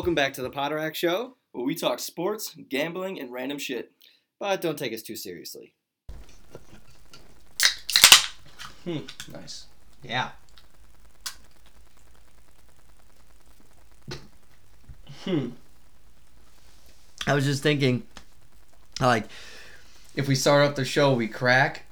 [0.00, 3.92] Welcome back to the Potterack Show, where we talk sports, gambling, and random shit.
[4.38, 5.74] but don't take us too seriously.
[8.84, 9.00] Hmm.
[9.30, 9.66] Nice.
[10.02, 10.30] Yeah.
[15.26, 15.50] Hmm.
[17.26, 18.04] I was just thinking,
[19.02, 19.26] like,
[20.16, 21.82] if we start up the show, we crack,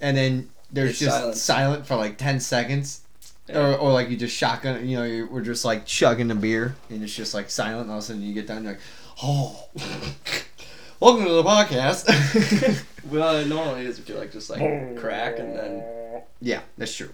[0.00, 1.36] and then there's It's just silent.
[1.36, 1.86] silent.
[1.86, 3.05] for like ten seconds, Yeah.
[3.52, 4.86] Or, or like you just shotgun.
[4.88, 7.82] You know, you're, we're just like chugging a beer, and it's just like silent.
[7.82, 8.82] And all of a sudden, you get done, you're like,
[9.22, 9.68] oh,
[11.00, 12.84] welcome to the podcast.
[13.10, 17.10] Well, it normally is if you like just like crack and then yeah, that's true.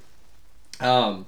[0.80, 1.26] Um,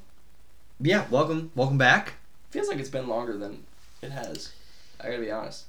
[0.81, 2.15] yeah, welcome, welcome back.
[2.51, 3.63] feels like it's been longer than
[4.01, 4.53] it has.
[4.99, 5.65] I gotta be honest.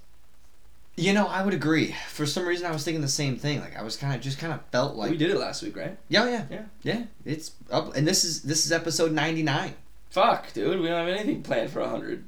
[0.97, 1.93] You know, I would agree.
[2.09, 3.59] For some reason, I was thinking the same thing.
[3.59, 5.75] Like, I was kind of just kind of felt like we did it last week,
[5.75, 5.97] right?
[6.07, 6.63] Yeah, yeah, Yeah.
[6.83, 7.03] yeah.
[7.25, 9.73] It's up, and this is this is episode ninety nine.
[10.09, 12.23] Fuck, dude, we don't have anything planned for hundred.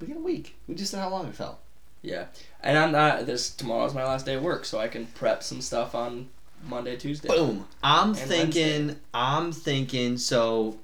[0.00, 0.56] We got a week.
[0.66, 1.60] We just said how long it felt.
[2.02, 2.26] Yeah,
[2.62, 3.26] and I'm not.
[3.26, 6.28] This tomorrow's my last day of work, so I can prep some stuff on
[6.66, 7.28] Monday, Tuesday.
[7.28, 7.66] Boom.
[7.82, 8.86] I'm thinking.
[8.88, 9.00] Wednesday.
[9.14, 10.18] I'm thinking.
[10.18, 10.78] So,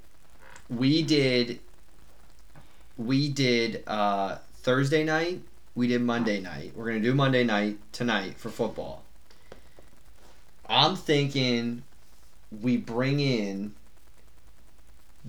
[0.68, 1.58] we did.
[2.96, 5.40] We did uh, Thursday night.
[5.74, 6.72] We did Monday night.
[6.74, 9.02] We're gonna do Monday night tonight for football.
[10.68, 11.82] I'm thinking
[12.60, 13.74] we bring in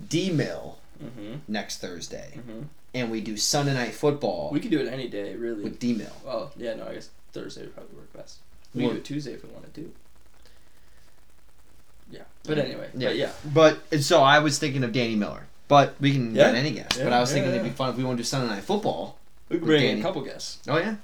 [0.08, 1.34] D Mill Mm-hmm.
[1.48, 2.60] next Thursday, Mm-hmm.
[2.94, 5.64] and we do Sunday night football We could do it any day, really.
[5.64, 6.12] with D Mill.
[6.24, 8.38] Oh yeah, no, I guess Thursday would probably work best.
[8.72, 9.80] We could do it Tuesday if we wanted to.
[9.80, 9.92] do.
[12.12, 13.08] Yeah, but anyway, Yeah.
[13.08, 16.52] but yeah, But and so I was thinking of Danny Miller, but we can Yeah.
[16.52, 16.98] get any guest.
[16.98, 18.54] Yeah, but I was yeah, thinking it'd be fun if we want to do Sunday
[18.54, 19.18] night football.
[19.52, 20.58] We could bring in a couple guests.
[20.68, 20.96] Oh yeah,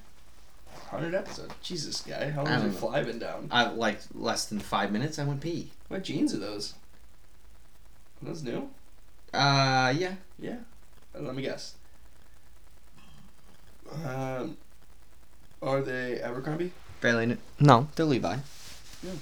[0.91, 1.53] Hundred episodes.
[1.63, 2.79] Jesus, guy, how long has your know.
[2.79, 3.49] fly been down?
[3.51, 5.19] I like less than five minutes.
[5.19, 5.71] I went pee.
[5.89, 6.75] What jeans are those?
[8.23, 8.71] Are those new?
[9.35, 10.15] Uh yeah.
[10.39, 10.57] Yeah.
[11.15, 11.75] Uh, Let me guess.
[14.05, 14.57] Um,
[15.63, 16.73] are they Abercrombie?
[17.01, 17.39] Fairly new.
[17.61, 18.37] No, they're Levi.
[19.07, 19.17] Mm,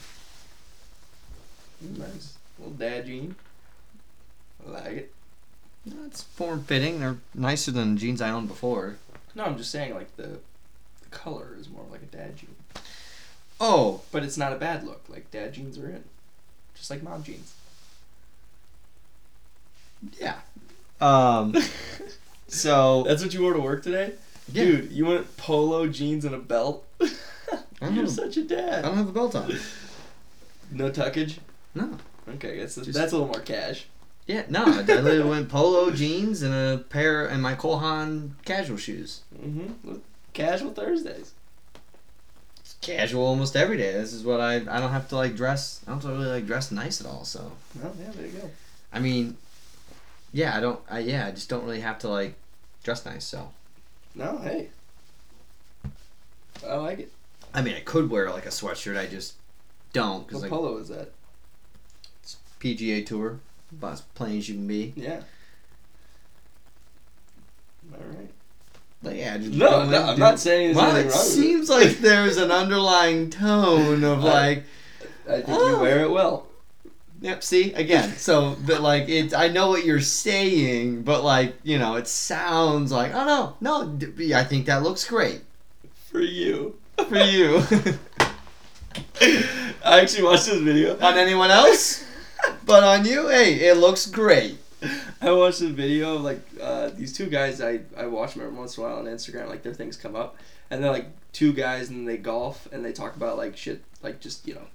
[1.99, 2.37] Nice.
[2.59, 3.37] Little dad jean.
[4.67, 5.13] I like it.
[5.85, 6.99] No, it's form fitting.
[7.01, 8.97] They're nicer than the jeans I owned before.
[9.37, 10.23] No, I'm just saying, like, the,
[11.03, 12.55] the color is more like a dad jean.
[13.61, 15.05] Oh, But it's not a bad look.
[15.09, 16.03] Like, dad jeans are in.
[16.75, 17.55] Just like mom jeans.
[20.19, 20.37] yeah.
[21.01, 21.55] Um.
[22.49, 24.13] so That's what you wore to work today?
[24.53, 26.85] yeah, Dude, you went polo jeans and a belt?
[27.93, 28.85] You're such a dad.
[28.85, 29.53] I don't have a belt on.
[30.71, 31.39] No tuckage?
[31.75, 31.99] No.
[32.29, 33.87] Okay, Just- that's a little more cash.
[34.27, 34.65] Yeah, no.
[34.65, 39.21] I literally went polo jeans and a pair and my Cole Haan casual shoes.
[39.41, 39.97] Mm-hmm.
[40.33, 41.33] Casual Thursdays.
[42.81, 43.93] casual almost every day.
[43.93, 45.81] This is what I I don't have to like dress.
[45.87, 47.25] I don't really like dress nice at all.
[47.25, 48.51] So Well, yeah, there you go.
[48.93, 49.37] I mean,
[50.33, 50.81] yeah, I don't.
[50.91, 52.35] I yeah, I just don't really have to like
[52.83, 53.25] dress nice.
[53.25, 53.51] So
[54.15, 54.71] No, hey.
[56.67, 57.13] I like it.
[57.55, 58.97] I mean, I could wear like a sweatshirt.
[58.99, 59.35] I just
[59.93, 61.13] don't because What like polo is that?
[62.23, 63.41] it's PGA Tour,
[63.79, 64.93] about as plain as you can be.
[64.97, 65.21] Yeah.
[67.93, 68.31] Alright.
[69.03, 72.51] But yeah, just No, no, I'm not saying there's Well, it seems like there's an
[72.51, 74.65] underlying tone of I- like.
[75.29, 75.71] I think Oh.
[75.71, 76.47] you wear it well.
[77.21, 77.43] Yep.
[77.43, 78.15] See again.
[78.17, 82.93] So, but like it, I know what you're saying, but like you know, it sounds
[82.93, 83.89] like oh no, no.
[83.89, 85.41] d- I think that looks great
[86.11, 86.77] For you.
[87.09, 87.63] for you.
[89.85, 90.99] I actually watched this video.
[91.01, 92.05] on anyone else,
[92.65, 94.59] but on you, hey, it looks great.
[95.21, 97.61] I watched a video of like uh, these two guys.
[97.61, 99.49] I, I watch them every once in a while on Instagram.
[99.49, 100.37] Like their things come up,
[100.71, 104.21] and they're like two guys and they golf and they talk about like shit like
[104.21, 104.67] just you know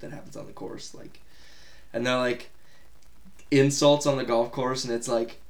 [0.00, 1.20] that happens on the course like,
[1.92, 2.50] and they're like
[3.52, 5.40] insults on the golf course and it's like,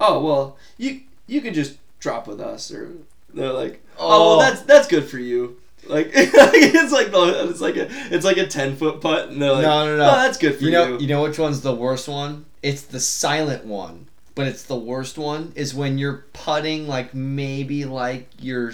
[0.00, 2.90] oh well you you can just drop with us or
[3.32, 5.56] they're like oh, well that's that's good for you.
[5.86, 9.52] Like it's like the it's like a it's like a ten foot putt and they're
[9.52, 10.02] like No, no, no.
[10.04, 10.98] oh that's good for You know, you.
[11.00, 12.44] you know which one's the worst one?
[12.62, 14.06] It's the silent one.
[14.34, 18.72] But it's the worst one is when you're putting like maybe like your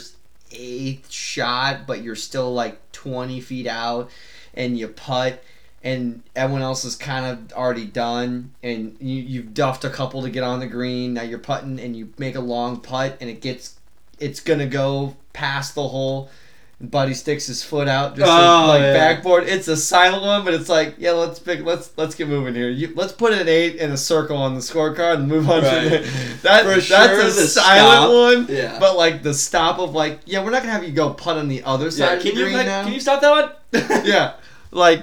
[0.53, 4.11] eighth shot, but you're still like twenty feet out,
[4.55, 5.43] and you putt,
[5.83, 10.31] and everyone else is kind of already done, and you you've duffed a couple to
[10.31, 11.15] get on the green.
[11.15, 13.77] Now you're putting, and you make a long putt, and it gets,
[14.21, 16.31] it's gonna go past the hole.
[16.79, 18.93] And Buddy sticks his foot out, just Oh, like yeah.
[18.93, 19.45] backboard.
[19.45, 22.69] It's a silent one, but it's like, yeah, let's pick, let's let's get moving here.
[22.69, 25.63] You, let's put an eight in a circle on the scorecard and move on.
[25.63, 25.89] Right.
[25.89, 28.11] To that, For that's sure, a silent stop.
[28.11, 28.55] one.
[28.55, 28.79] Yeah.
[28.79, 31.49] But like the stop of like, yeah, we're not gonna have you go putt on
[31.49, 33.31] the other side yeah, of can the you like, can you stop that
[33.73, 34.05] one?
[34.07, 34.35] yeah,
[34.71, 35.03] like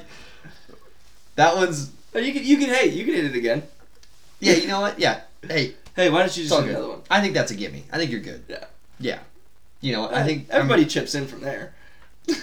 [1.36, 1.92] that one's.
[2.14, 3.64] Oh, you can you can hey you can hit it again.
[4.40, 5.00] Yeah, you know what?
[5.00, 5.22] Yeah.
[5.48, 7.02] Hey, Hey, why don't you just hit another one?
[7.10, 7.84] I think that's a gimme.
[7.92, 8.44] I think you're good.
[8.48, 8.66] Yeah
[9.00, 9.20] yeah.
[9.84, 11.74] You know, I think everybody chips in from there.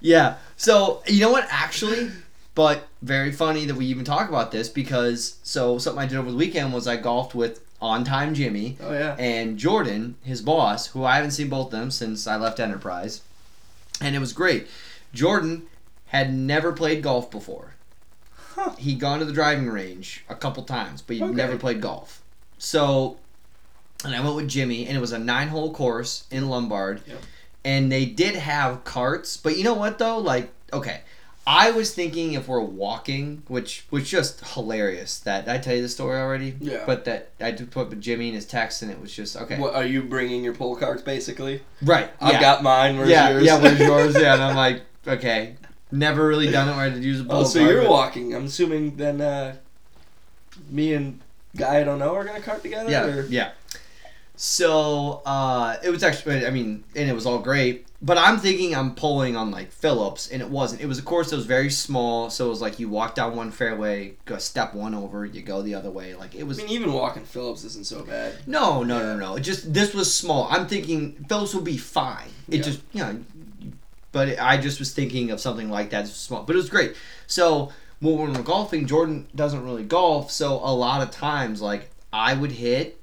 [0.00, 0.36] Yeah.
[0.56, 1.46] So you know what?
[1.50, 2.10] Actually,
[2.54, 6.30] but very funny that we even talk about this because so something I did over
[6.30, 9.16] the weekend was I golfed with on time Jimmy Oh yeah.
[9.18, 13.22] and Jordan, his boss, who I haven't seen both of them since I left Enterprise,
[14.00, 14.66] and it was great.
[15.12, 15.64] Jordan
[16.08, 17.74] had never played golf before.
[18.54, 18.74] Huh.
[18.78, 21.32] He'd gone to the driving range a couple times, but he'd Okay.
[21.34, 22.22] never played golf.
[22.58, 23.16] So,
[24.04, 27.18] and I went with Jimmy, and it was a nine-hole course in Lombard, Yep.
[27.64, 29.36] and they did have carts.
[29.36, 30.18] But you know what though?
[30.18, 31.00] Like, okay,
[31.46, 35.18] I was thinking if we're walking, which was just hilarious.
[35.20, 36.56] That did I tell you the story already?
[36.60, 36.82] Yeah.
[36.84, 39.58] But that I did put with Jimmy in his text, and it was just okay.
[39.58, 41.62] What are you bringing your pull cards basically?
[41.82, 42.10] Right.
[42.20, 42.40] I've yeah.
[42.40, 42.96] got mine.
[42.96, 43.44] Where's yeah, yours?
[43.44, 44.16] yeah, where's yours?
[44.20, 45.54] Yeah, and I'm like, okay,
[45.92, 47.82] never really done it where I had to use a oh, bullet so card, you're
[47.82, 48.34] but- walking.
[48.34, 49.56] I'm assuming then uh,
[50.68, 51.20] me and
[51.56, 52.90] guy I don't know are gonna cart together.
[52.90, 53.26] Yeah, Or?
[53.26, 53.52] yeah.
[54.36, 57.86] So uh, it was actually, I mean, and it was all great.
[58.02, 60.82] But I'm thinking I'm pulling on like Phillips, and it wasn't.
[60.82, 63.34] It was a course that was very small, so it was like you walk down
[63.34, 66.14] one fairway, go step one over, you go the other way.
[66.14, 66.58] Like it was.
[66.60, 68.34] I mean, even walking Phillips isn't so bad.
[68.46, 69.36] No, no, no, no.
[69.36, 70.46] It just this was small.
[70.50, 72.28] I'm thinking Phillips will be fine.
[72.48, 72.62] It Yeah.
[72.62, 73.24] just you know,
[74.12, 76.04] but I just was thinking of something like that.
[76.04, 76.94] It's small, but it was great.
[77.26, 82.34] So when we're golfing, Jordan doesn't really golf, so a lot of times like I
[82.34, 82.95] would hit,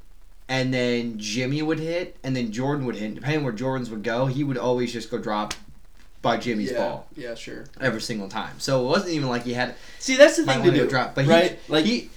[0.53, 3.15] and then Jimmy would hit, and then Jordan would hit.
[3.15, 5.55] Depending where Jordan's would go, he would always just go drop
[6.21, 6.77] by Jimmy's yeah.
[6.77, 7.65] ball Yeah, sure.
[7.81, 8.59] every single time.
[8.59, 11.25] So it wasn't even like he had See, that's the thing to do, drop, but
[11.25, 11.59] right?
[11.65, 12.09] he, like he,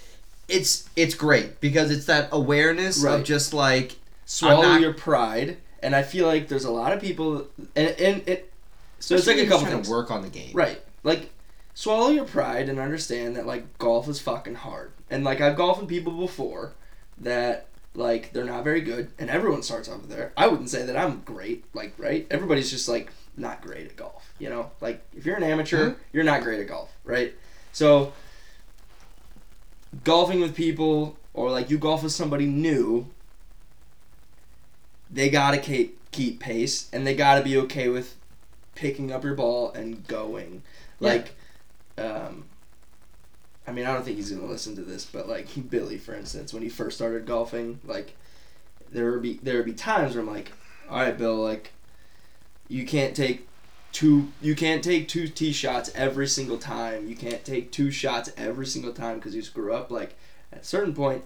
[0.49, 3.19] it's it's great because it's that awareness Right.
[3.19, 3.97] of just like
[4.27, 8.29] swallow not- your pride, and I feel like there's a lot of people, and and
[8.29, 8.53] it.
[9.01, 10.53] So it's like a couple things, to work on the game.
[10.55, 10.81] right?
[11.03, 11.31] Like
[11.75, 15.81] swallow your pride and understand that like golf is fucking hard, and like I've golfed
[15.81, 16.73] with people before
[17.19, 17.67] that
[17.97, 20.33] like they're not very good, and everyone starts off there.
[20.37, 22.27] I wouldn't say that I'm great, like right?
[22.31, 24.71] Everybody's just like not great at golf, you know.
[24.81, 25.97] Like if you're an amateur, Mhm.
[26.13, 27.35] you're not great at golf, right?
[27.73, 28.13] So
[30.05, 33.07] golfing with people or like you golf with somebody new
[35.11, 38.17] they gotta keep keep pace and they gotta be okay with
[38.75, 40.63] picking up your ball and going
[40.99, 41.09] Yeah.
[41.09, 41.35] like
[41.99, 42.46] um
[43.67, 46.53] i mean i don't think he's gonna listen to this but like billy for instance
[46.53, 48.15] when he first started golfing like
[48.93, 50.53] there would be there would be times where i'm like
[50.89, 51.73] all right bill like
[52.69, 53.47] you can't take
[53.97, 57.09] two you can't take two tee shots every single time.
[57.09, 59.91] You can't take two shots every single time because you screw up.
[59.91, 60.17] Like
[60.53, 61.25] at a certain point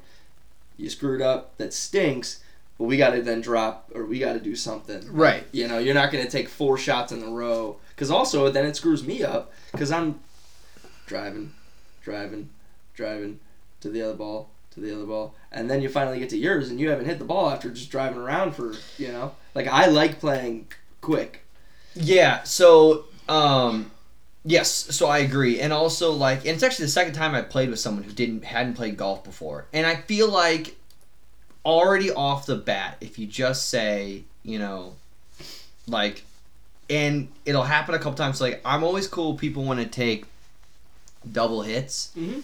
[0.76, 2.42] you screwed up that stinks
[2.78, 5.02] but we got to then drop or we got to do something.
[5.10, 5.44] Right.
[5.50, 7.76] you know you're not going to take four shots in a row.
[7.88, 10.20] Because also then it screws me up because i'm
[11.06, 11.52] driving
[12.02, 12.48] driving
[12.94, 13.38] driving
[13.80, 16.70] to the other ball to the other ball and then you finally get to yours
[16.70, 19.86] and you haven't hit the ball after just driving around for you know like i
[19.86, 20.66] like playing
[21.00, 21.44] quick
[21.94, 22.42] Yeah.
[22.44, 23.90] So, um,
[24.44, 24.70] yes.
[24.70, 27.80] So I agree, and also like, and it's actually the second time I played with
[27.80, 30.76] someone who didn't hadn't played golf before, and I feel like
[31.64, 34.94] already off the bat, if you just say, you know,
[35.88, 36.22] like,
[36.88, 38.40] and it'll happen a couple times.
[38.40, 39.34] Like, I'm always cool.
[39.34, 40.26] People want to take
[41.30, 42.42] double hits, Mhm.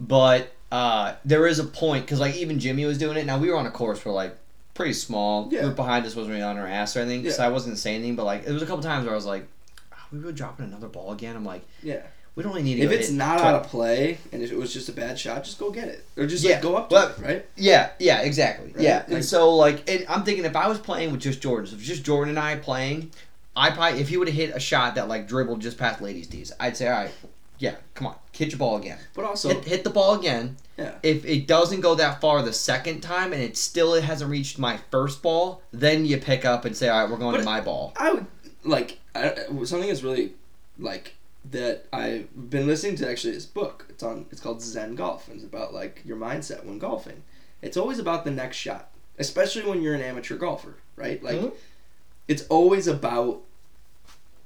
[0.00, 3.24] but uh, there is a point because like even Jimmy was doing it.
[3.26, 4.36] Now we were on a course where like
[4.74, 5.48] pretty small.
[5.50, 5.62] Yeah.
[5.62, 8.16] Group behind us wasn't really on our ass or anything, so I wasn't saying anything.
[8.16, 9.46] But like, there was a couple times where I was like,
[9.92, 12.02] "Are we really dropping another ball again?" I'm like, Yeah.
[12.36, 12.82] we don't really need to.
[12.82, 13.54] if it's not 12.
[13.54, 16.04] out of play and if it was just a bad shot just go get it
[16.16, 18.66] or just Yeah, like go up to well- it right Yeah, yeah, exactly.
[18.74, 18.84] Right?
[18.84, 21.66] Yeah, Like- and so like, and I'm thinking if I was playing with just Jordan,
[21.66, 23.10] so if it's just Jordan and I playing,
[23.56, 26.28] I probably if he would have hit a shot that like dribbled just past ladies'
[26.28, 27.10] tees, I'd say, all right,
[27.58, 30.56] yeah, come on, hit your ball again, but also hit, hit the ball again.
[30.76, 30.94] Yeah.
[31.02, 34.58] If it doesn't go that far the second time and it still it hasn't reached
[34.58, 37.44] my first ball, then you pick up and say, all right, we're going But- to
[37.44, 37.92] my ball.
[37.96, 38.26] I would
[38.64, 39.34] like I,
[39.64, 40.34] something that's really
[40.78, 41.14] like
[41.50, 43.86] that I've been listening to actually this book.
[43.88, 47.22] It's on it's called Zen Golf and it's about like your mindset when golfing.
[47.62, 51.20] It's always about the next shot, especially when you're an amateur golfer, right?
[51.22, 51.52] Like Mhm.
[52.28, 53.40] it's always about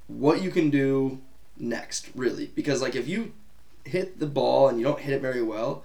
[0.07, 1.19] what you can do
[1.63, 2.47] next, really.
[2.55, 3.33] Because like if you
[3.85, 5.83] hit the ball and you don't hit it very well,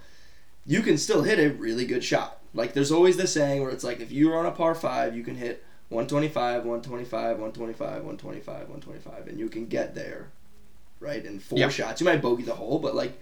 [0.65, 2.37] you can still hit a really good shot.
[2.53, 5.23] Like there's always this saying where it's like if you're on a par 5, you
[5.23, 10.29] can hit 125, 125, 125, 125, 125, and you can get there,
[10.99, 11.25] right?
[11.25, 11.69] In four Yeah.
[11.69, 12.01] shots.
[12.01, 13.13] You might bogey the hole, but like,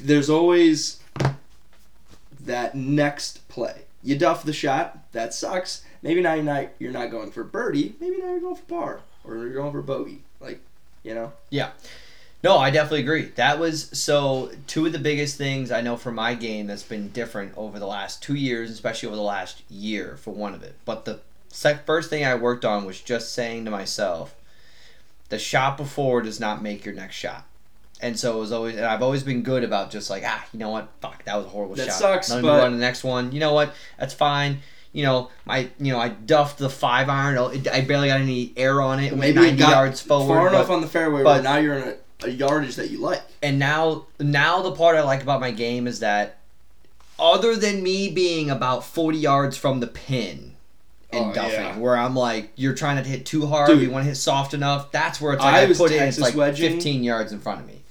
[0.00, 1.00] there's always
[2.40, 3.82] that next play.
[4.02, 5.82] You duff the shot, that sucks.
[6.02, 7.96] Maybe now you're not you're not going for birdie.
[8.00, 10.22] Maybe now you're going for par or you're going for bogey.
[10.40, 10.60] Like,
[11.04, 11.32] you know.
[11.50, 11.70] Yeah.
[12.42, 13.26] No, I definitely agree.
[13.36, 17.08] That was so two of the biggest things I know for my game that's been
[17.10, 20.74] different over the last two years, especially over the last year for one of it.
[20.84, 24.34] But the sec- first thing I worked on was just saying to myself,
[25.30, 27.46] the shot before does not make your next shot.
[28.02, 30.58] And so it was always, and I've always been good about just like, ah, you
[30.58, 31.94] know what, fuck, that was a horrible That shot.
[31.94, 33.32] sucks, Let me but- run the next one.
[33.32, 34.60] You know what, that's fine.
[34.94, 37.36] You know, my, you know, I duffed the five iron.
[37.36, 39.14] Oh, I barely got any air on it.
[39.14, 40.26] Maybe 90 got yards forward.
[40.34, 41.88] Far but- enough on the fairway but- now you're in
[42.22, 43.20] a, a yardage that you like.
[43.42, 46.38] and now now the part I like about my game is that
[47.18, 50.54] other than me being about 40 yards from the pin
[51.12, 51.78] and Oh, duffing yeah.
[51.78, 53.82] where I'm like you're trying to hit too hard Dude.
[53.82, 56.18] you want to hit soft enough that's where it's like I I, put it it's
[56.18, 56.72] like wedging.
[56.74, 57.82] 15 yards in front of me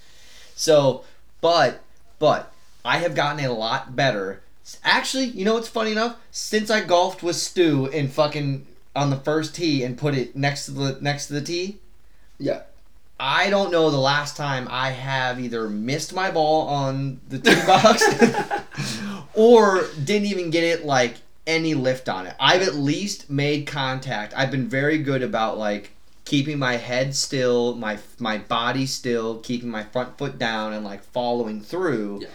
[0.56, 1.04] so
[1.42, 1.82] but
[2.20, 2.52] but
[2.84, 4.42] I have gotten a lot better
[4.84, 8.66] actually you know what's funny enough since I golfed with Stu in fucking
[8.96, 11.80] on the first tee and put it next to the next to the tee
[12.40, 12.62] Yeah.
[13.20, 17.66] I don't know the last time I have either missed my ball on the tee
[17.66, 18.04] box
[19.34, 21.16] or didn't even get it like
[21.46, 22.36] any lift on it.
[22.40, 24.34] I've at least made contact.
[24.36, 25.92] I've been very good about like
[26.26, 31.04] keeping my head still, my my body still, keeping my front foot down and like
[31.04, 32.20] following through.
[32.24, 32.28] Yeah.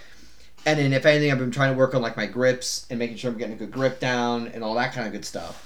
[0.67, 3.17] And then if anything I've been trying to work on like my grips and making
[3.17, 5.65] sure I'm getting a good grip down and all that kind of good stuff.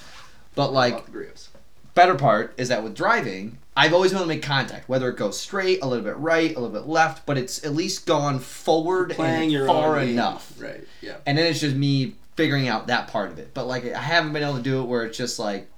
[0.55, 1.49] But like grips.
[1.95, 5.17] better part is that with driving, I've always been able to make contact, whether it
[5.17, 8.39] goes straight, a little bit right, a little bit left, but it's at least gone
[8.39, 10.53] forward and far enough.
[10.61, 10.87] Right.
[11.01, 11.17] Yeah.
[11.27, 13.53] And then it's just me figuring out that part of it.
[13.55, 15.69] But like I haven't been able to do it where it's just like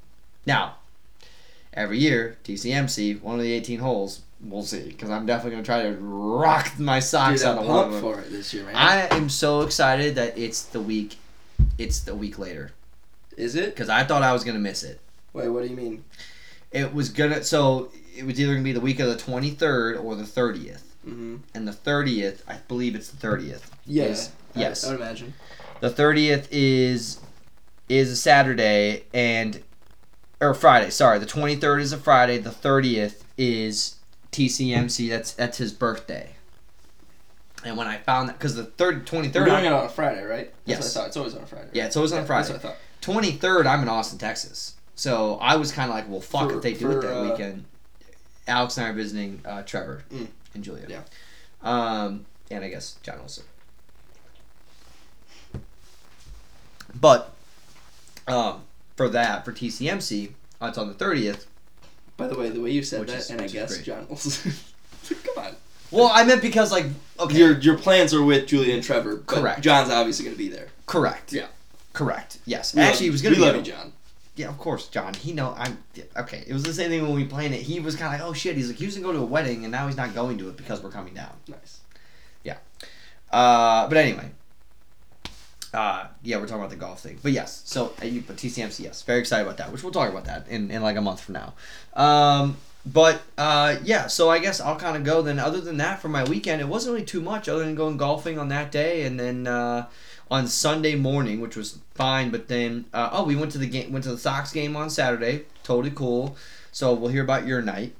[0.44, 0.75] now
[1.73, 5.82] every year TCMC one of the 18 holes we'll see because I'm definitely gonna try
[5.82, 8.76] to rock my Dude, socks out I'm of one of for it this year, man.
[8.76, 11.16] I am so excited that it's the week.
[11.78, 12.72] It's the week later
[13.36, 13.66] Is it?
[13.74, 15.00] because I thought I was gonna miss it.
[15.32, 16.04] Wait, what do you mean?
[16.70, 19.96] It was gonna so it was either gonna be the week of the twenty third
[19.96, 20.94] or the thirtieth.
[21.06, 21.36] Mm-hmm.
[21.54, 23.70] And the thirtieth, I believe it's the thirtieth.
[23.86, 24.04] Yeah.
[24.04, 24.84] Is- yes.
[24.84, 25.34] I, would imagine.
[25.80, 27.18] The thirtieth is
[27.88, 29.62] is a Saturday and
[30.40, 30.90] or Friday.
[30.90, 32.38] Sorry, the twenty third is a Friday.
[32.38, 33.96] The thirtieth is
[34.34, 35.08] TCMC.
[35.08, 36.30] That's that's his birthday.
[37.64, 39.88] And when I found that, because the third 23rd, We're third, doing it on a
[39.88, 40.52] Friday, right?
[40.66, 40.78] That's Yes.
[40.80, 41.06] What I thought.
[41.08, 41.68] It's always on a Friday.
[41.72, 42.48] yeah, it's always on a Friday.
[42.52, 42.82] That's what I thought.
[43.00, 44.74] Twenty third, I'm in Austin, Texas.
[44.96, 47.16] So I was kind of like, well, fuck For- if they do for, it that
[47.18, 47.64] uh, weekend.
[48.46, 50.26] Alex and I are visiting uh, Trevor Mm.
[50.54, 50.86] and Julia.
[50.88, 51.00] Yeah.
[51.62, 53.44] Um, and I guess John Olson.
[57.00, 57.32] But
[58.28, 58.62] um,
[58.96, 61.46] for that, for TCMC, it's on the thirtieth.
[62.16, 63.75] By the way, the way you said Which that, is- and I which is guess
[63.75, 63.85] great.
[63.87, 64.06] John.
[65.35, 65.56] Come on.
[65.90, 66.87] Well, I meant because like
[67.21, 69.16] okay, Your your plans are with Julia and Trevor.
[69.16, 69.61] But Correct.
[69.62, 70.68] John's obviously going to be there.
[70.87, 71.33] correct.
[71.33, 71.47] Yeah.
[71.92, 72.38] correct.
[72.47, 73.11] Yes, We love actually, you.
[73.11, 73.92] he was gonna We be love you, John.
[74.37, 75.14] Yeah, of course, John.
[75.14, 76.42] He know I'm yeah, okay.
[76.47, 77.61] It was the same thing when we planned it.
[77.62, 78.56] He was kind of like, oh shit.
[78.56, 80.49] He's like, he was gonna go to a wedding, and now he's not going to
[80.49, 81.30] it because we're coming down.
[81.47, 81.78] Nice.
[82.42, 82.56] Yeah.
[83.30, 84.30] Uh, but anyway,
[85.75, 87.19] uh, yeah, we're talking about the golf thing.
[87.23, 89.73] But yes, so uh, you, but TCMC, yes, very excited about that.
[89.73, 91.54] Which we'll talk about that in, in like a month from now.
[91.95, 95.38] Um, but uh, yeah, so I guess I'll kind of go then.
[95.38, 98.38] Other than that, for my weekend, it wasn't really too much other than going golfing
[98.38, 99.87] on that day, and then uh,
[100.31, 102.31] on Sunday morning, which was fine.
[102.31, 104.90] But then uh, oh, we went to the game, went to the Sox game on
[104.90, 105.45] Saturday.
[105.62, 106.37] Totally cool.
[106.73, 107.95] So we'll hear about your night.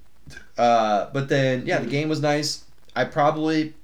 [0.57, 2.65] Uh, but then yeah, the game was nice.
[2.95, 3.75] I probably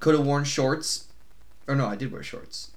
[0.00, 1.03] could have worn shorts.
[1.66, 2.70] Or no, I did wear shorts.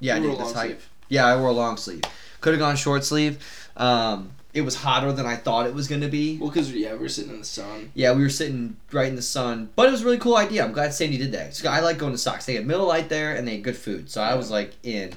[0.00, 0.40] Yeah, I You wore did.
[0.40, 0.88] That's long how- sleeve.
[1.08, 2.02] yeah, I wore a long sleeve.
[2.40, 3.38] Could have gone short sleeve.
[3.76, 6.38] Um, it was hotter than I thought it was going to be.
[6.38, 7.90] Well, because yeah, we were sitting in the sun.
[7.94, 10.64] Yeah, we were sitting right in the sun, but it was a really cool idea.
[10.64, 11.54] I'm glad Sandy did that.
[11.54, 12.46] So I like going to Sox.
[12.46, 15.12] They had Miller Lite there, and they had good food, so I was like in.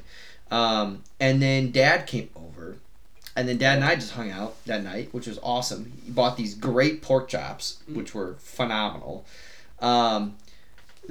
[0.51, 2.75] Um, and then Dad came over,
[3.35, 5.93] and then Dad and I just hung out that night, which was awesome.
[6.05, 9.25] He bought these great pork chops, which were phenomenal.
[9.79, 10.35] Um,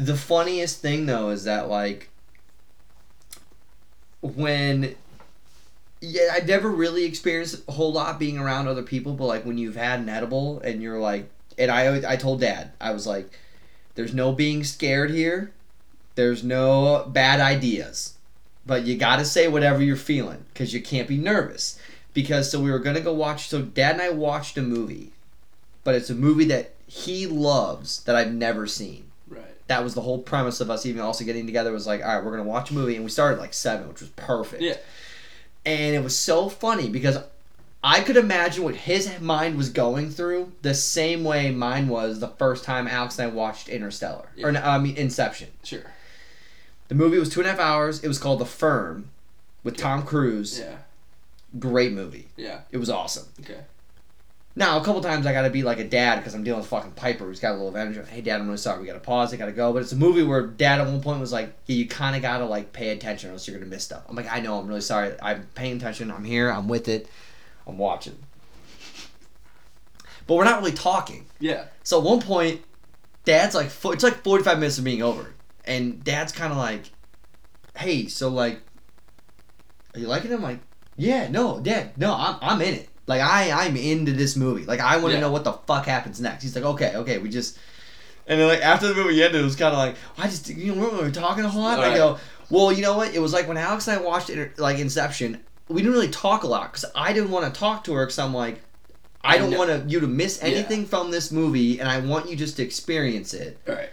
[0.01, 2.09] the funniest thing though is that like
[4.23, 4.95] when
[6.01, 9.59] yeah, I never really experienced a whole lot being around other people, but like when
[9.59, 11.29] you've had an edible and you're like,
[11.59, 13.31] and I I told Dad I was like,
[13.95, 15.53] there's no being scared here,
[16.15, 18.15] there's no bad ideas,
[18.65, 21.79] but you got to say whatever you're feeling because you can't be nervous.
[22.15, 23.49] Because so we were gonna go watch.
[23.49, 25.13] So Dad and I watched a movie,
[25.85, 29.10] but it's a movie that he loves that I've never seen.
[29.71, 32.25] That was the whole premise of us even also getting together was like all right
[32.25, 34.77] we're gonna watch a movie and we started like seven which was perfect Yeah.
[35.65, 37.17] and it was so funny because
[37.83, 42.27] i could imagine what his mind was going through the same way mine was the
[42.29, 45.85] first time alex and i watched interstellar or no, i mean inception Sure.
[46.89, 49.09] the movie was two and a half hours it was called the firm
[49.63, 50.79] with tom cruise Yeah.
[51.61, 52.63] great movie Yeah.
[52.73, 53.61] it was awesome Okay.
[54.57, 56.93] Now, a couple times I gotta be like a dad because I'm dealing with fucking
[56.93, 58.01] Piper who's got a little energy.
[58.11, 58.81] Hey, dad, I'm really sorry.
[58.81, 59.33] We gotta pause.
[59.33, 59.73] I gotta go.
[59.73, 62.23] But it's a movie where dad at one point was like, yeah, you kind of
[62.23, 64.03] gotta like pay attention or else you're gonna miss stuff.
[64.09, 64.59] I'm like, I know.
[64.59, 65.15] I'm really sorry.
[65.23, 66.11] I'm paying attention.
[66.11, 66.51] I'm here.
[66.51, 67.09] I'm with it.
[67.67, 68.19] I'm watching.
[70.27, 71.27] But we're not really talking.
[71.39, 71.65] Yeah.
[71.83, 72.63] So at one point,
[73.25, 75.33] dad's like, it's like 45 minutes of being over.
[75.65, 76.91] And dad's kind of like,
[77.77, 78.61] hey, so like,
[79.95, 80.35] are you liking it?
[80.35, 80.61] I'm like,
[80.97, 82.90] yeah, no, dad, no, I'm, I'm in it.
[83.11, 84.65] Like, I, I'm into this movie.
[84.65, 85.21] Like, I want to Yeah.
[85.21, 86.43] know what the fuck happens next.
[86.43, 87.59] He's like, okay, okay, we just.
[88.27, 90.75] And then, like, after the movie ended, it was kind of like, I just, you
[90.75, 91.81] know, we were talking a whole lot.
[91.81, 91.97] I Right.
[91.97, 93.15] go, well, you know what?
[93.15, 96.45] It was like when Alex and I watched, Inter- like, Inception, we didn't really talk
[96.45, 98.63] a lot because I didn't want to talk to her because I'm like,
[99.23, 100.49] I I don't want you to miss Yeah.
[100.49, 103.59] anything from this movie, and I want you just to experience it.
[103.69, 103.91] All right.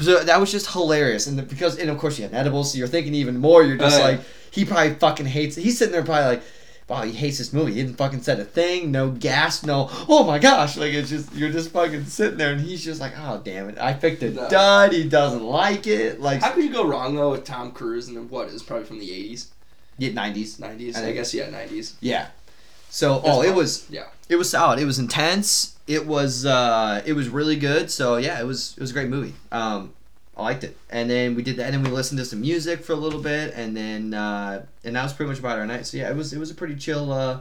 [0.00, 2.78] So that was just hilarious, and the, because and of course you have edibles, so
[2.78, 3.62] you're thinking even more.
[3.64, 4.04] You're just oh, yeah.
[4.16, 5.56] like, he probably fucking hates.
[5.56, 6.42] He's sitting there probably like,
[6.88, 7.74] wow, he hates this movie.
[7.74, 9.88] He didn't fucking said a thing, no gas, no.
[10.08, 13.12] Oh my gosh, like it's just you're just fucking sitting there, and he's just like,
[13.18, 14.48] oh damn it, I picked a No.
[14.48, 14.92] dud.
[14.92, 16.20] He doesn't like it.
[16.20, 18.98] Like How could you go wrong though with Tom Cruise and what is probably from
[18.98, 19.48] the eighties,
[19.98, 20.58] yeah, nineties.
[20.58, 20.96] nineties?
[20.96, 21.94] I I, guess yeah, nineties.
[22.00, 22.28] Yeah.
[22.90, 24.04] So That's oh, it was Yeah.
[24.30, 24.78] it was solid.
[24.78, 25.76] It was intense.
[25.86, 27.90] It was uh it was really good.
[27.90, 29.34] So yeah, it was it was a great movie.
[29.52, 29.92] Um
[30.38, 30.76] I liked it.
[30.88, 33.20] And then we did that and then we listened to some music for a little
[33.20, 35.86] bit and then uh and that was pretty much about our night.
[35.86, 37.40] So yeah, it was it was a pretty chill uh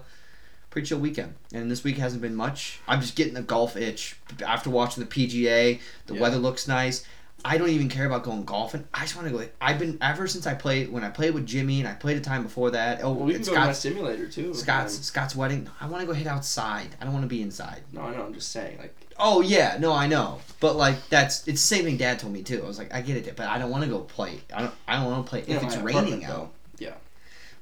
[0.72, 1.36] pretty chill weekend.
[1.54, 2.80] And this week hasn't been much.
[2.88, 5.80] I'm just getting a golf itch after watching the PGA.
[6.08, 6.22] The Yeah.
[6.22, 7.06] weather looks nice.
[7.46, 8.86] I don't even care about going golfing.
[8.94, 9.48] I just want to go.
[9.62, 12.20] I've been ever since I played when I played with Jimmy and I played a
[12.20, 13.01] time before that.
[13.04, 14.56] Oh, Well, we can it's go to my Scott's simulator too.
[14.56, 15.70] Scott's Scott's wedding.
[15.80, 16.96] I want to go hit outside.
[17.00, 17.84] I don't want to be inside.
[17.94, 18.24] No, I know.
[18.24, 18.80] I'm just saying.
[18.80, 20.39] Like, Oh yeah, no, I know.
[20.59, 22.62] But like that's it's the same thing Dad told me too.
[22.63, 24.39] I was like, I get it, but I don't want to go play.
[24.53, 24.74] I don't.
[24.88, 26.31] I don't want to play if it's raining out.
[26.31, 26.50] though.
[26.79, 26.93] Yeah.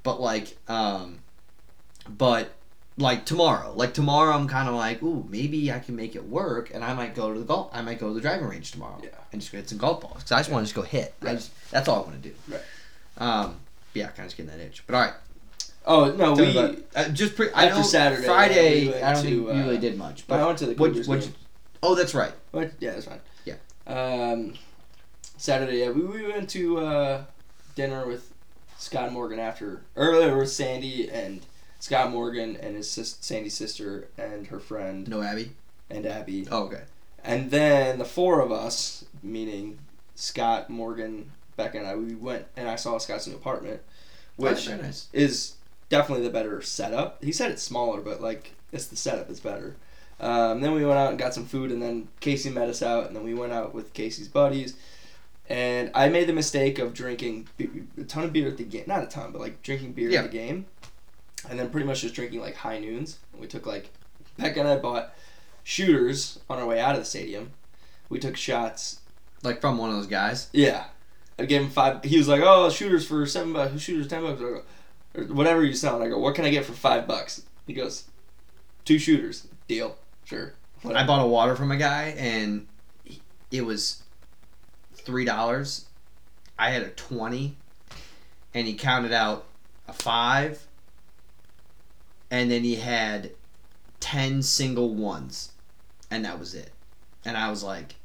[0.03, 1.19] But like, um,
[2.07, 2.53] but
[2.97, 6.71] like tomorrow, like tomorrow, I'm kind of like, ooh, maybe I can make it work,
[6.73, 7.69] and I might go to the golf.
[7.73, 8.99] I might go to the driving range tomorrow.
[9.03, 9.09] Yeah.
[9.31, 11.13] And just get some golf balls because I just want to just go hit.
[11.21, 12.35] I just, that's all I want to do.
[12.47, 12.61] Right.
[13.17, 13.57] Um.
[13.93, 14.83] Yeah, kind of just getting that itch.
[14.87, 15.13] But all right.
[15.87, 16.57] Oh no, Tell we.
[16.57, 18.87] about- uh, just pre- I after Saturday, Friday.
[18.87, 20.25] we I don't to, think uh, really did much.
[20.27, 21.29] But I went to the what, Cougars what.
[21.83, 22.31] Oh, that's right.
[22.51, 22.71] What?
[22.79, 23.21] Yeah, that's fine.
[23.45, 23.55] Yeah.
[23.87, 24.53] Um,
[25.37, 27.23] Saturday, yeah, we, we went to uh,
[27.75, 28.31] dinner with
[28.77, 31.45] Scott Morgan after earlier with Sandy and
[31.79, 35.51] Scott Morgan and his sis, Sandy's sister and her friend No Abby.
[35.89, 36.83] and Abby, Oh, okay.
[37.23, 39.77] and then the four of us, meaning
[40.15, 43.81] Scott Morgan, Becca, and I, we went and I saw Scott's new apartment,
[44.39, 45.07] Oh, which very nice.
[45.13, 45.53] is
[45.89, 47.23] definitely the better setup.
[47.23, 49.75] He said it's smaller, but like it's the setup is better.
[50.19, 53.07] Um, then we went out and got some food, and then Casey met us out,
[53.07, 54.75] and then we went out with Casey's buddies.
[55.49, 57.47] And I made the mistake of drinking
[57.99, 60.19] a ton of beer at the game, not a ton, but like drinking beer Yeah.
[60.23, 60.65] at the game,
[61.49, 63.19] and then pretty much just drinking like high noons.
[63.33, 63.89] And we took like
[64.37, 65.13] Becca and I bought
[65.63, 67.51] shooters on our way out of the stadium.
[68.09, 69.01] We took shots
[69.43, 70.47] Like from one of those guys.
[70.53, 70.85] yeah.
[71.37, 72.01] I gave him five.
[72.05, 73.81] He was like, "Oh, shooters for seven bucks.
[73.81, 74.61] Shooters ten bucks." I go,
[75.15, 76.01] or whatever you sound.
[76.01, 78.05] I go, "What can I get for five bucks?" He goes,
[78.85, 79.45] two shooters.
[79.67, 79.97] Deal.
[80.25, 80.53] Sure.
[80.83, 82.67] I bought a water from a guy and
[83.51, 84.03] it was
[84.93, 85.85] three dollars.
[86.59, 87.57] I had a twenty,
[88.53, 89.45] and he counted out
[89.87, 90.65] a five,
[92.31, 93.31] and then he had
[93.99, 95.51] ten single ones,
[96.11, 96.71] and that was it.
[97.25, 97.95] And I was like,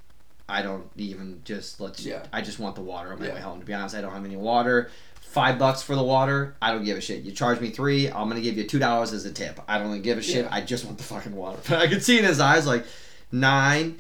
[0.48, 2.04] I don't even just let's.
[2.04, 2.24] Yeah.
[2.32, 3.34] I just want the water on my Yeah.
[3.34, 3.60] way home.
[3.60, 4.90] To be honest, I don't have any water.
[5.30, 6.56] Five bucks for the water.
[6.60, 7.22] I don't give a shit.
[7.22, 8.08] You charge me three.
[8.08, 9.60] I'm gonna give you two dollars as a tip.
[9.68, 10.44] I don't give a shit.
[10.44, 10.48] Yeah.
[10.50, 11.60] I just want the fucking water.
[11.68, 12.84] But I could see in his eyes like
[13.30, 13.98] nine,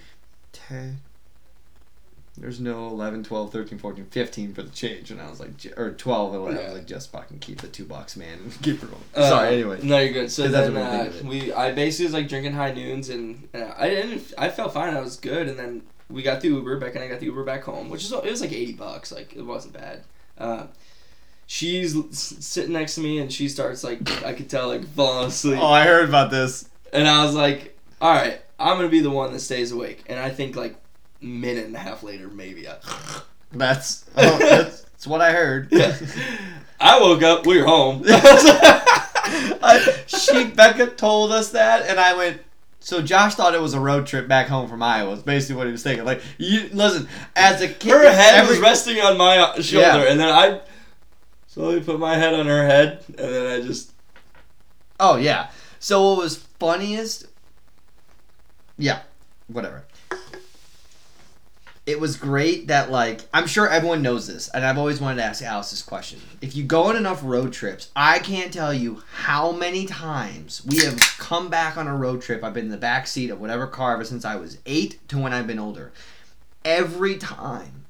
[0.52, 0.98] ten.
[2.36, 5.12] There's no 11, 12, 13, 14, 15 for the change.
[5.12, 6.62] And I was like, or 12 or whatever.
[6.62, 8.38] I was like, just fucking keep the two bucks, man.
[8.38, 9.04] And keep it rolling.
[9.14, 9.78] Uh, Sorry, anyway.
[9.84, 10.32] No, you're good.
[10.32, 14.32] So then uh, we, I basically was like drinking high noons, and uh, I didn't.
[14.36, 14.96] I felt fine.
[14.96, 16.80] I was good, and then we got the Uber.
[16.80, 19.12] back and I got the Uber back home, which is it was like eighty bucks.
[19.12, 20.02] Like it wasn't bad.
[21.52, 25.58] She's sitting next to me, and she starts like I could tell like falling asleep.
[25.60, 26.68] Oh, I heard about this.
[26.92, 30.04] And I was like, all right, I'm gonna be the one that stays awake.
[30.06, 30.76] And I think like
[31.20, 32.68] minute and a half later, maybe.
[32.68, 32.76] I,
[33.52, 35.72] That's, oh, that's, that's what I heard.
[35.72, 35.96] yeah.
[36.78, 37.44] I woke up.
[37.44, 38.04] We were home.
[38.06, 42.40] I, she Becca told us that, and I went.
[42.78, 45.14] So Josh thought it was a road trip back home from Iowa.
[45.14, 46.04] It's basically what he was thinking.
[46.04, 49.84] Like, you listen, as a kid, her head every- was resting on my uh, shoulder,
[50.04, 50.10] Yeah.
[50.12, 50.60] and then I
[51.50, 53.92] slowly put my head on her head, and then I just
[55.00, 55.50] Oh yeah.
[55.78, 57.26] So what was funniest?
[58.78, 59.00] Yeah,
[59.48, 59.84] whatever.
[61.86, 65.24] it was great that like I'm sure everyone knows this, and I've always wanted to
[65.24, 66.20] ask Alice this question.
[66.42, 70.78] If you go on enough road trips, I can't tell you how many times we
[70.84, 72.44] have come back on a road trip.
[72.44, 75.18] I've been in the back seat of whatever car ever since I was eight to
[75.18, 75.92] when I've been older.
[76.62, 77.86] Every time,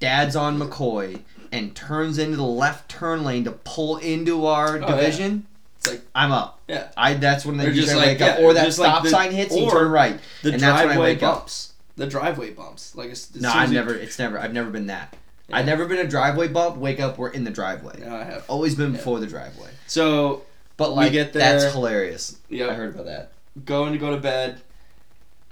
[0.00, 1.20] Dad's on McCoy
[1.56, 4.86] and turns into the left turn lane to pull into our Oh, yeah.
[4.86, 5.46] division.
[5.78, 6.60] It's like I'm up.
[6.68, 9.02] yeah, I that's when they just like- wake up, yeah, or that just like stop
[9.04, 10.18] the- sign hits, and you turn right.
[10.42, 11.34] the And that's when I driveway wake up.
[11.40, 11.72] bumps.
[11.96, 12.94] The driveway bumps.
[12.94, 13.94] Like as No, I've never.
[13.94, 14.38] It's never.
[14.38, 15.16] I've never been that.
[15.48, 15.56] Yeah.
[15.58, 16.76] I've never been a driveway bump.
[16.76, 18.00] Wake up, we're in the driveway.
[18.04, 18.44] No, I have.
[18.48, 18.96] Always been Yeah.
[18.98, 19.70] before the driveway.
[19.86, 20.42] So
[20.76, 22.36] But We like, get that's hilarious.
[22.50, 23.32] Yeah, I heard about that.
[23.64, 24.60] going to go to bed,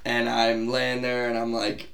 [0.04, 1.88] and I'm laying there, and I'm like,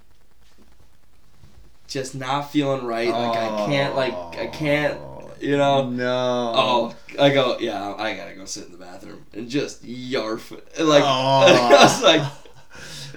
[1.91, 3.09] just not feeling right.
[3.11, 3.95] Like I can't.
[3.95, 4.99] Like I can't.
[5.41, 5.89] You know.
[5.91, 6.53] No.
[6.55, 7.59] Oh, I go.
[7.59, 10.51] Yeah, I gotta go sit in the bathroom and just yarf.
[10.79, 11.07] Like Oh.
[11.77, 12.23] I was like.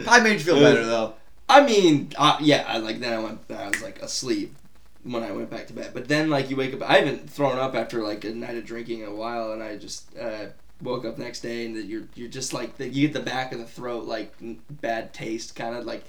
[0.08, 1.14] I made you feel better though.
[1.48, 3.40] I mean, uh, yeah, I like then I went.
[3.50, 4.56] I was like asleep
[5.04, 5.92] when I went back to bed.
[5.94, 6.82] But then like you wake up.
[6.82, 9.78] I haven't thrown up after like a night of drinking in a while, and I
[9.78, 10.46] just uh,
[10.82, 13.60] woke up next day and that you're you're just like you get the back of
[13.60, 14.34] the throat like
[14.70, 16.04] bad taste kind of like.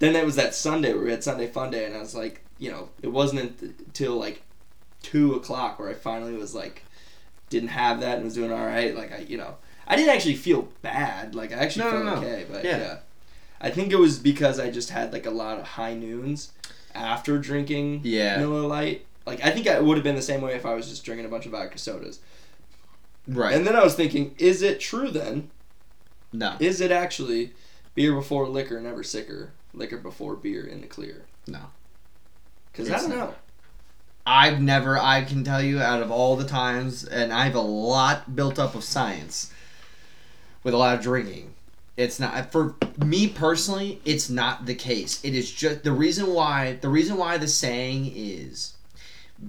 [0.00, 2.42] Then it was that Sunday where we had Sunday Fun Day, and I was like,
[2.58, 4.42] you know, it wasn't until like
[5.02, 6.84] two o'clock where I finally was like,
[7.50, 8.94] didn't have that and was doing all right.
[8.96, 11.34] Like I, you know, I didn't actually feel bad.
[11.34, 12.20] Like I actually No, felt no, no.
[12.20, 12.78] okay, but Yeah.
[12.78, 12.96] yeah.
[13.60, 16.52] I think it was because I just had like a lot of high noons
[16.94, 18.38] after drinking Yeah.
[18.38, 19.04] Miller Lite.
[19.26, 21.26] Like I think I would have been the same way if I was just drinking
[21.26, 22.20] a bunch of vodka sodas.
[23.28, 23.54] Right.
[23.54, 25.50] And then I was thinking, is it true then?
[26.32, 26.56] no.
[26.60, 27.52] Is it actually
[27.94, 29.50] beer before liquor, never sicker?
[29.72, 31.24] Liquor before beer in the clear?
[31.46, 31.60] No.
[32.72, 33.34] Because I don't know.
[34.26, 34.98] I've never.
[34.98, 38.58] I can tell you out of all the times, and I have a lot built
[38.58, 39.52] up of science
[40.62, 41.54] with a lot of drinking.
[41.96, 44.00] It's not for me personally.
[44.04, 45.22] It's not the case.
[45.24, 46.74] It is just the reason why.
[46.80, 48.74] The reason why the saying is,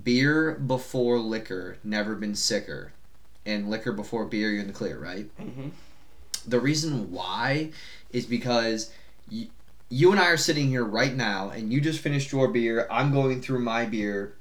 [0.03, 2.91] beer before liquor, never been sicker,
[3.45, 5.27] and liquor before beer, you're in the clear, right?
[5.37, 5.69] hmm
[6.47, 7.71] The reason why
[8.11, 8.91] is because
[9.31, 9.47] y-
[9.91, 12.87] you and I are sitting here right now, and you just finished your beer.
[12.89, 14.33] I'm going through my beer.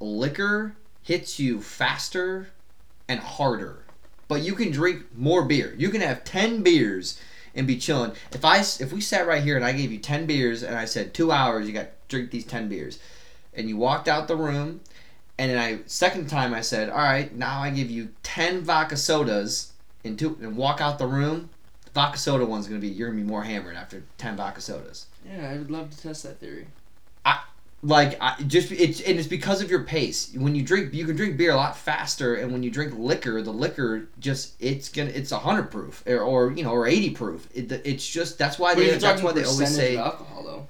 [0.00, 2.48] Liquor hits you faster
[3.08, 3.84] and harder,
[4.26, 5.72] but you can drink more beer.
[5.78, 7.20] You can have ten beers
[7.54, 8.12] and be chilling.
[8.32, 10.84] If I if we sat right here and I gave you ten beers and I
[10.84, 12.98] said two hours, you got to drink these ten beers,
[13.54, 14.80] and you walked out the room,
[15.38, 18.96] and then I second time I said, all right, now I give you ten vodka
[18.96, 21.50] sodas and two and walk out the room.
[21.94, 25.06] Vodka soda one's gonna be you're gonna be more hammered after ten vodka sodas.
[25.30, 26.66] Yeah, I would love to test that theory.
[27.24, 27.40] I
[27.82, 30.32] Like I just it's and it's because of your pace.
[30.34, 33.42] When you drink, you can drink beer a lot faster, and when you drink liquor,
[33.42, 37.10] the liquor just it's gonna it's a hundred proof or, or you know or eighty
[37.10, 37.46] proof.
[37.54, 40.66] It, it's just that's why But they that's why they always say alcohol though.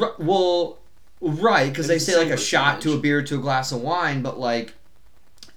[0.00, 0.78] R- well,
[1.20, 4.22] right, because they say like a shot to a beer to a glass of wine,
[4.22, 4.74] but like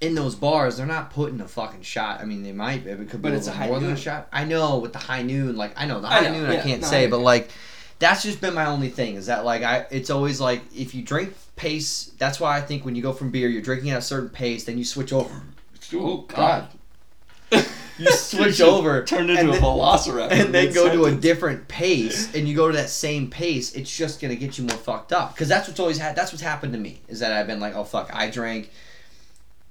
[0.00, 2.20] in those bars, they're not putting a fucking shot.
[2.20, 4.28] I mean, they might, it could be But it's a more than a shot.
[4.32, 6.60] I know with the high noon, like I know the I high know, noon, I
[6.60, 7.50] can't no, say, I but like
[7.98, 11.02] that's just been my only thing is that like I, it's always like if you
[11.02, 14.02] drink pace, that's why I think when you go from beer, you're drinking at a
[14.02, 15.30] certain pace, then you switch over.
[15.94, 16.68] Oh God.
[17.98, 20.30] You switch over, Turned into a then- velociraptor.
[20.32, 23.96] and then go to a different pace and you go to that same pace it's
[23.96, 26.74] just gonna get you more fucked up because that's what's always had that's what's happened
[26.74, 28.70] to me is that i've been like oh fuck i drank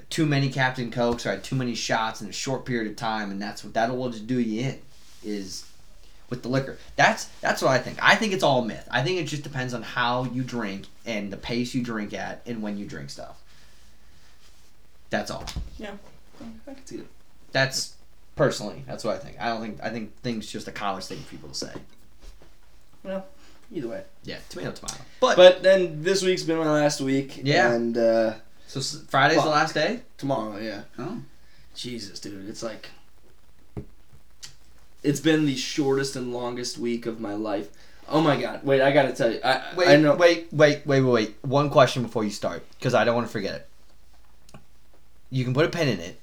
[0.09, 3.31] too many captain cokes or had too many shots in a short period of time
[3.31, 4.79] and that's what that'll just do you in
[5.23, 5.65] is
[6.29, 9.19] with the liquor that's that's what i think i think it's all myth i think
[9.19, 12.77] it just depends on how you drink and the pace you drink at and when
[12.77, 13.41] you drink stuff
[15.09, 15.45] that's all
[15.77, 15.91] Yeah,
[16.67, 17.07] I can see it.
[17.51, 17.93] that's
[18.35, 21.19] personally that's what i think i don't think i think things just a college thing
[21.19, 21.71] for people to say
[23.03, 23.25] Well,
[23.73, 24.03] Either way.
[24.23, 24.97] Yeah, tomato, tomato.
[25.19, 27.39] But, But then this week's been my last week.
[27.43, 27.73] Yeah.
[27.73, 28.35] And uh,
[28.81, 30.01] so Friday's the last day.
[30.17, 30.83] tomorrow, yeah.
[30.97, 31.21] Oh.
[31.75, 32.89] Jesus, dude, it's like
[35.03, 37.69] it's been the shortest and longest week of my life.
[38.07, 38.63] Oh my god!
[38.63, 39.39] Wait, I gotta tell you.
[39.43, 40.15] I Wait, I know.
[40.15, 41.35] wait, wait, wait, wait, wait.
[41.41, 44.59] One question before you start, because I don't want to forget it.
[45.29, 46.19] You can put a pen in it.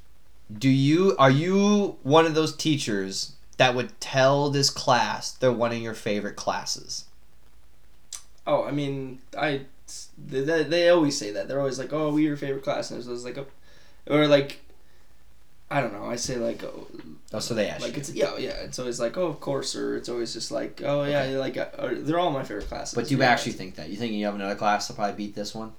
[0.52, 5.72] Do you are you one of those teachers that would tell this class they're one
[5.72, 7.06] of your favorite classes?
[8.46, 9.62] Oh, I mean, I
[10.18, 11.48] they, they, always say that.
[11.48, 13.46] They're always like, "Oh, we your favorite class," and it's always like, a,
[14.08, 14.60] or like,
[15.70, 16.04] I don't know.
[16.04, 16.86] I say like, oh,
[17.34, 18.00] Oh, so they ask like you.
[18.00, 18.50] it's yeah, yeah.
[18.62, 21.68] It's always like, oh, of course, or it's always just like, oh yeah, like uh,
[21.78, 22.94] or, they're all my favorite classes.
[22.94, 23.88] But do you actually think that?
[23.88, 25.72] You think you have another class to probably beat this one?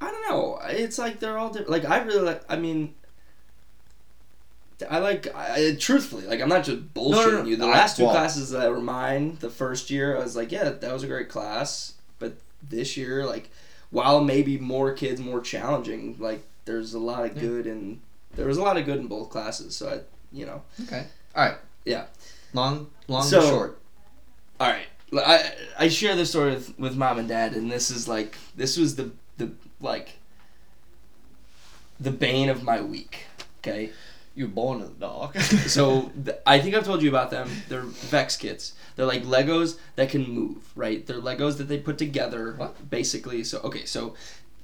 [0.00, 0.60] I don't know.
[0.66, 1.70] It's like they're all different.
[1.70, 2.42] Like I really like.
[2.48, 2.94] I mean,
[4.90, 7.44] I like I, truthfully like I'm not just bullshitting No, no, no.
[7.48, 7.56] you.
[7.56, 10.52] The I- last two well- classes that were mine, the first year I was like,
[10.52, 11.94] yeah, that was a great class.
[12.18, 12.34] But
[12.68, 13.50] this year, like,
[13.90, 18.00] while maybe more kids, more challenging, like there's a lot of good and
[18.36, 19.74] there was a lot of good in both classes.
[19.76, 20.00] So I,
[20.36, 21.06] you know, Okay.
[21.34, 21.56] All right.
[21.84, 22.04] Yeah.
[22.54, 23.78] Long, long So- or short.
[24.60, 24.86] all right.
[25.14, 28.78] I I share this story with, with mom and dad, and this is like this
[28.78, 30.12] was the the like
[32.00, 33.24] the bane of my week.
[33.58, 33.90] Okay.
[34.34, 35.36] You were born in the dark.
[35.68, 37.48] So th- I think I've told you about them.
[37.68, 38.72] They're Vex kits.
[38.96, 41.06] They're like Legos that can move, right?
[41.06, 42.90] They're Legos that they put together, What?
[42.90, 43.44] basically.
[43.44, 44.14] So okay, so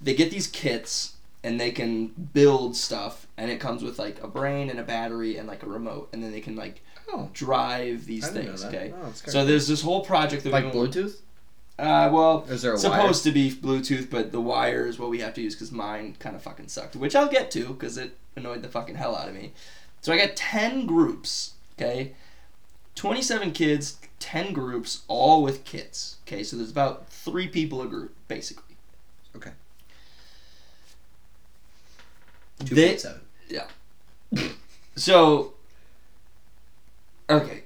[0.00, 4.28] they get these kits and they can build stuff, and it comes with like a
[4.28, 8.04] brain and a battery and like a remote, and then they can like oh, drive
[8.06, 8.64] these I things.
[8.64, 8.92] Okay.
[9.02, 11.16] Oh, So there's this whole project that like been- Bluetooth.
[11.78, 15.32] Uh, well, Is there supposed to be Bluetooth, but the wire is what we have
[15.34, 18.62] to use because mine kind of fucking sucked, which I'll get to because it annoyed
[18.62, 19.52] the fucking hell out of me.
[20.00, 22.14] So I got 10 groups, okay?
[22.96, 26.42] 27 kids, 10 groups, all with kits, okay?
[26.42, 28.74] So there's about three people a group, basically.
[29.36, 29.52] Okay.
[32.58, 33.20] They- Two point seven.
[34.96, 35.52] So,
[37.30, 37.62] okay,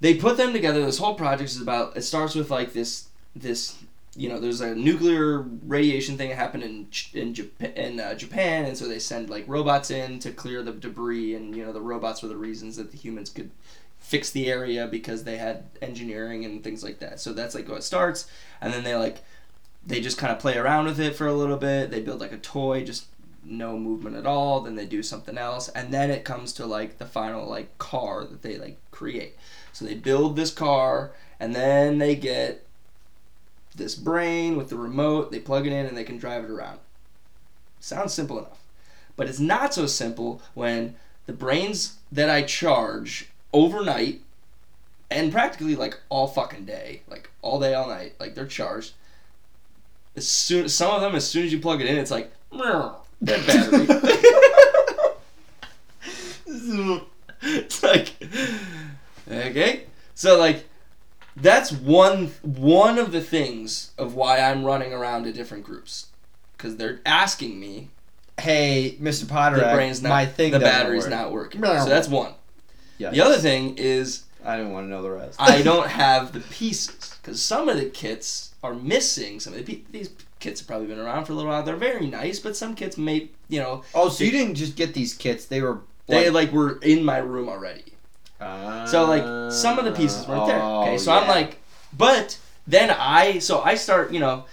[0.00, 0.86] they put them together.
[0.86, 1.96] This whole project is about.
[1.96, 3.05] It starts with like this,
[3.40, 3.78] this.
[4.18, 8.64] You know, there's a nuclear radiation thing that happened in in Japan, in uh, Japan,
[8.64, 11.82] and so they send like robots in to clear the debris, and you know the
[11.82, 13.50] robots were the reasons that the humans could
[13.98, 17.20] fix the area because they had engineering and things like that.
[17.20, 18.26] So that's like what it starts,
[18.60, 19.22] and then they like
[19.86, 21.90] they just kind of play around with it for a little bit.
[21.90, 23.06] They build like a toy, just
[23.48, 26.98] no movement at all then they do something else and then it comes to like
[26.98, 29.36] the final like car that they like create
[29.72, 32.65] so they build this car and then they get
[33.76, 36.78] this brain with the remote they plug it in and they can drive it around.
[37.80, 38.60] Sounds simple enough.
[39.16, 44.20] But it's not so simple when the brains that i charge overnight
[45.10, 48.92] and practically like all fucking day like all day all night like they're charged.
[50.14, 52.32] As soon some of them as soon as you plug it in it's like
[53.22, 53.86] dead battery.
[57.42, 58.14] it's like
[59.30, 59.84] okay,
[60.14, 60.64] so like
[61.36, 66.06] that's one one of the things of why I'm running around to different groups
[66.56, 67.90] because they're asking me
[68.38, 69.26] Hey, Mr.
[69.26, 71.10] Potter, the brain's not my thing the battery's work.
[71.10, 71.62] not working.
[71.62, 72.34] So that's one.
[72.98, 73.10] Yeah.
[73.10, 75.40] The other thing is I didn't want to know the rest.
[75.40, 79.40] I don't have the pieces because some of the kits are missing.
[79.40, 81.62] Some of the pe- these kits have probably been around for a little while.
[81.62, 84.94] They're very nice, but some kits may you know oh, so you didn't just get
[84.94, 85.46] these kits?
[85.46, 85.80] They were.
[86.06, 87.84] they like, like were in my room already.
[88.40, 90.60] So like some of the pieces weren't there.
[90.60, 91.58] Oh, okay, Oh, so I'm like,
[91.96, 94.44] but then I so I start you know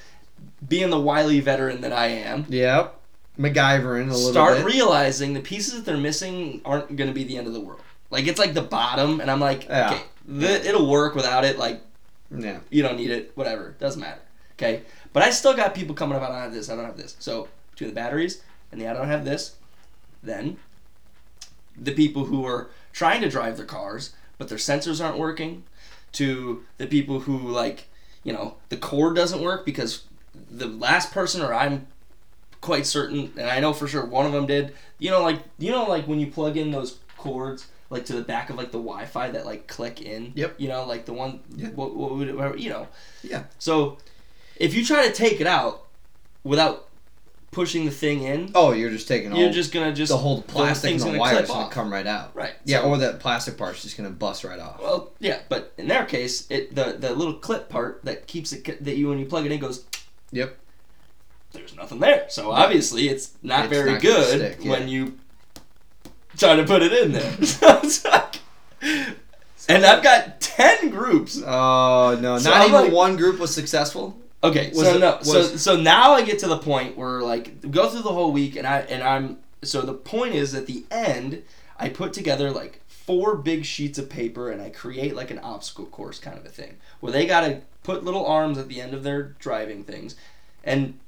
[0.68, 2.46] being the wily veteran that I am.
[2.50, 3.00] Yep.
[3.40, 4.32] MacGyvering a little bit.
[4.32, 4.66] Start bit.
[4.66, 7.82] realizing the pieces that they're missing aren't going to be the end of the world.
[8.12, 9.88] Like it's like the bottom, and I'm like, Yeah.
[9.94, 10.04] okay,
[10.40, 11.58] th- it'll work without it.
[11.58, 11.82] Like
[12.30, 12.60] yeah.
[12.70, 14.22] you don't need it, whatever, doesn't matter.
[14.54, 16.22] Okay, but I still got people coming up.
[16.22, 16.70] I don't have this.
[16.70, 17.16] I don't have this.
[17.20, 19.56] So between the batteries and the I don't have this,
[20.22, 20.58] then
[21.76, 25.64] the people who are trying to drive their cars but their sensors aren't working,
[26.14, 27.88] to the people who like
[28.24, 30.04] you know the cord doesn't work because
[30.50, 31.88] the last person or I'm
[32.62, 34.74] quite certain and I know for sure one of them did.
[35.00, 38.22] You know like you know like when you plug in those cords like to the
[38.22, 40.32] back of like the Wi-Fi that like click in.
[40.36, 40.56] Yep.
[40.58, 41.40] You know like the one.
[41.56, 41.70] Yeah.
[41.70, 42.88] What, what would it, you know?
[43.22, 43.44] Yeah.
[43.60, 43.98] So
[44.56, 45.86] if you try to take it out
[46.44, 46.88] without
[47.54, 50.42] pushing the thing in, Oh, you're just taking all you're just gonna just the whole
[50.42, 52.36] plastic and thing's the wire's gonna come right out.
[52.36, 52.54] right.
[52.66, 54.80] Yeah, so- or that plastic part's just gonna bust right off.
[54.82, 58.84] Well, yeah, but in their case, it the the little clip part that keeps it
[58.84, 59.86] that you when you plug it in goes.
[60.32, 60.58] Yep.
[61.54, 64.72] There's nothing there, so obviously it's not It's very not good stick, yeah.
[64.72, 65.20] when you
[66.38, 67.44] try to put it in there.
[67.46, 68.40] so it's like,
[69.70, 71.40] and I've got ten groups.
[71.46, 72.40] Oh no!
[72.40, 74.18] So not I'm even like- one group was successful.
[74.44, 77.72] Okay, Was so it- no, so so now I get to the point where like
[77.72, 80.84] go through the whole week, and I and I'm so the point is at the
[80.92, 81.44] end
[81.78, 85.86] I put together like four big sheets of paper and I create like an obstacle
[85.86, 88.94] course kind of a thing where they got to put little arms at the end
[88.94, 90.16] of their driving things,
[90.64, 91.00] and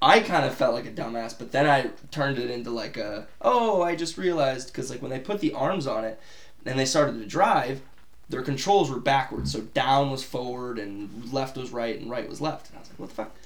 [0.00, 3.26] I kind of felt like a dumbass, but then I turned it into like a
[3.40, 6.20] oh I just realized because like when they put the arms on it
[6.64, 7.80] and they started to drive
[8.28, 9.52] their controls were backwards.
[9.52, 12.68] So down was forward and left was right and right was left.
[12.68, 13.36] And I was like, what the fuck?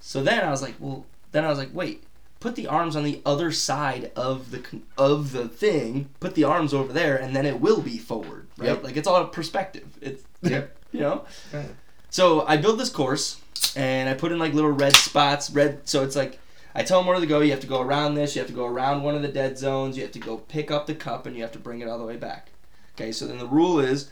[0.00, 2.04] So then I was like, well, then I was like, wait,
[2.40, 4.64] put the arms on the other side of the
[4.96, 6.08] of the thing.
[6.20, 8.68] Put the arms over there, and then it will be forward, right?
[8.68, 8.82] Yep.
[8.84, 9.86] Like it's all perspective.
[10.00, 10.76] It's Yep.
[10.92, 11.24] you know.
[11.52, 11.68] Right.
[12.08, 13.40] So I build this course,
[13.76, 15.86] and I put in like little red spots, red.
[15.88, 16.38] So it's like
[16.74, 17.40] I tell them where to go.
[17.40, 18.34] You have to go around this.
[18.34, 19.96] You have to go around one of the dead zones.
[19.96, 21.98] You have to go pick up the cup and you have to bring it all
[21.98, 22.48] the way back.
[22.96, 24.10] Okay, so then the rule is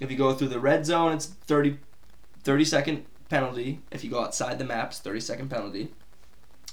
[0.00, 1.78] if you go through the red zone, it's 30,
[2.42, 3.80] 30 second penalty.
[3.90, 5.92] If you go outside the maps, 30 second penalty.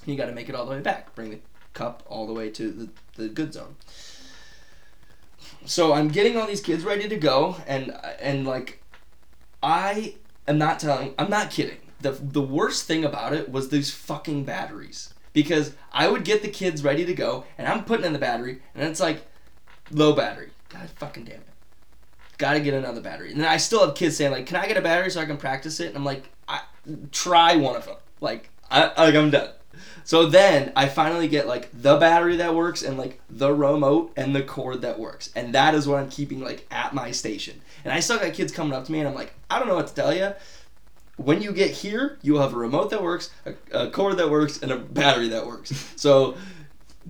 [0.05, 1.13] You got to make it all the way back.
[1.13, 1.39] Bring the
[1.73, 3.75] cup all the way to the, the good zone.
[5.65, 8.81] So I'm getting all these kids ready to go, and and like,
[9.61, 10.15] I
[10.47, 11.13] am not telling.
[11.19, 11.77] I'm not kidding.
[12.01, 16.47] the The worst thing about it was these fucking batteries because I would get the
[16.47, 19.21] kids ready to go, and I'm putting in the battery, and it's like
[19.91, 20.49] low battery.
[20.69, 21.56] God fucking damn it.
[22.37, 23.31] Gotta get another battery.
[23.31, 25.37] And I still have kids saying like, "Can I get a battery so I can
[25.37, 26.61] practice it?" And I'm like, I,
[27.11, 29.49] "Try one of them." Like, I like I'm done.
[30.03, 34.33] So then I finally get like the battery that works and like the remote and
[34.33, 35.29] the cord that works.
[35.35, 37.61] And that is what I'm keeping like at my station.
[37.83, 39.75] And I still got kids coming up to me and I'm like, I don't know
[39.75, 40.33] what to tell you.
[41.17, 44.61] When you get here, you'll have a remote that works, a, a cord that works,
[44.61, 45.73] and a battery that works.
[45.95, 46.37] So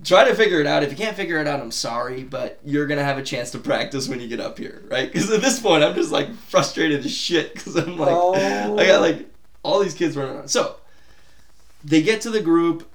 [0.04, 0.82] try to figure it out.
[0.82, 3.58] If you can't figure it out, I'm sorry, but you're gonna have a chance to
[3.58, 5.10] practice when you get up here, right?
[5.10, 8.78] Because at this point, I'm just like frustrated as shit because I'm like, Oh.
[8.78, 9.28] I got like
[9.62, 10.48] all these kids running around.
[10.48, 10.76] So
[11.84, 12.88] they get to the group,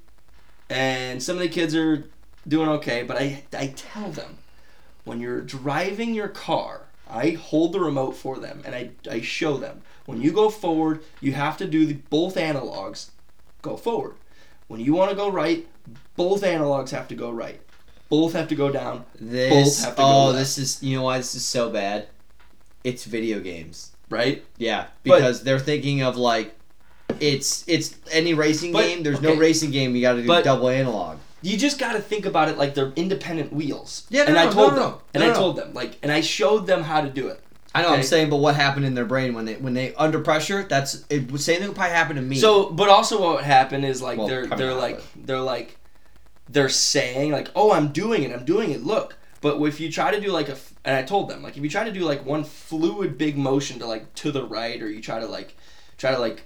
[0.69, 2.05] and some of the kids are
[2.47, 4.37] doing okay, but I I tell them
[5.03, 9.57] when you're driving your car, I hold the remote for them and I I show
[9.57, 13.09] them when you go forward, you have to do the both analogs
[13.61, 14.15] go forward.
[14.67, 15.65] When you want to go right,
[16.15, 17.59] both analogs have to go right.
[18.09, 19.05] Both have to go down.
[19.19, 20.37] This have to go oh, left.
[20.39, 22.07] this is you know why this is so bad.
[22.83, 23.91] It's video games.
[24.09, 24.43] Right?
[24.57, 26.53] Yeah, But- because they're thinking of like,
[27.19, 29.03] it's it's any racing But- game.
[29.03, 29.39] There's no okay.
[29.39, 29.95] racing game.
[29.95, 31.17] You got to do But- double analog.
[31.41, 34.03] You just got to think about it like they're independent wheels.
[34.09, 35.01] Yeah, no, and no, I no, told no, them, no.
[35.13, 35.35] and No, I no.
[35.39, 37.41] told them like, and I showed them how to do it.
[37.75, 37.87] I know.
[37.89, 38.03] I'm Okay.
[38.03, 40.63] saying, but what happened in their brain when they when they under pressure?
[40.63, 41.27] That's it.
[41.39, 42.35] Same thing would probably happen to me.
[42.37, 45.41] So, but also what would happen is like Well, they're probably they're not, like they're
[45.41, 45.77] like
[46.49, 48.31] they're saying like, "Oh, I'm doing it.
[48.31, 48.83] I'm doing it.
[48.83, 51.63] Look." But if you try to do like a, and I told them like if
[51.63, 54.89] you try to do like one fluid big motion to like to the right or
[54.89, 55.55] you try to like
[55.97, 56.43] try to like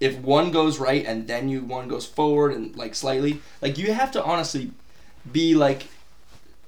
[0.00, 3.92] if one goes right and then you one goes forward and like slightly like you
[3.92, 4.72] have to honestly
[5.30, 5.84] be like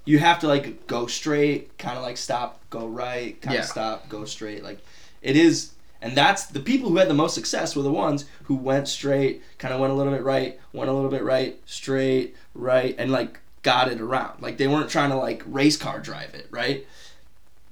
[0.05, 3.67] you have to like go straight, kind of like stop, go right, kind of Yeah.
[3.67, 4.63] stop, go straight.
[4.65, 4.79] Like
[5.21, 8.57] it is, and that's the people who had the most success were the ones who
[8.57, 12.35] went straight, kind of went a little bit right, went a little bit right, straight,
[12.55, 14.43] right, and like got it around.
[14.43, 16.87] Like they weren't trying to like race car drive it, right?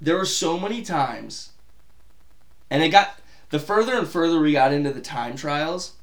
[0.00, 1.50] There were so many times,
[2.70, 3.18] and it got
[3.50, 5.94] the further and further we got into the time trials,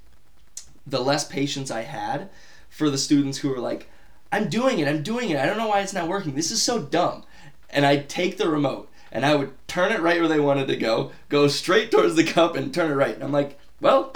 [0.85, 2.29] the less patience I had
[2.69, 3.89] for the students who were like,
[4.31, 6.35] I'm doing it, I'm doing it, I don't know why it's not working.
[6.35, 7.23] This is so dumb.
[7.69, 10.75] And I'd take the remote and I would turn it right where they wanted to
[10.75, 13.15] go, go straight towards the cup and turn it right.
[13.15, 14.13] And I'm like, well,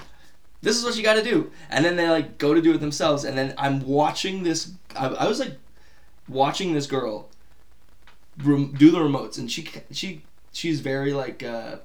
[0.62, 1.52] this is what you got to do.
[1.70, 3.24] And then they like go to do it themselves.
[3.24, 4.72] And then I'm watching this.
[4.96, 5.58] I, I was like
[6.28, 7.30] watching this girl
[8.44, 11.78] rem- do the remotes, and she she she's very like uh,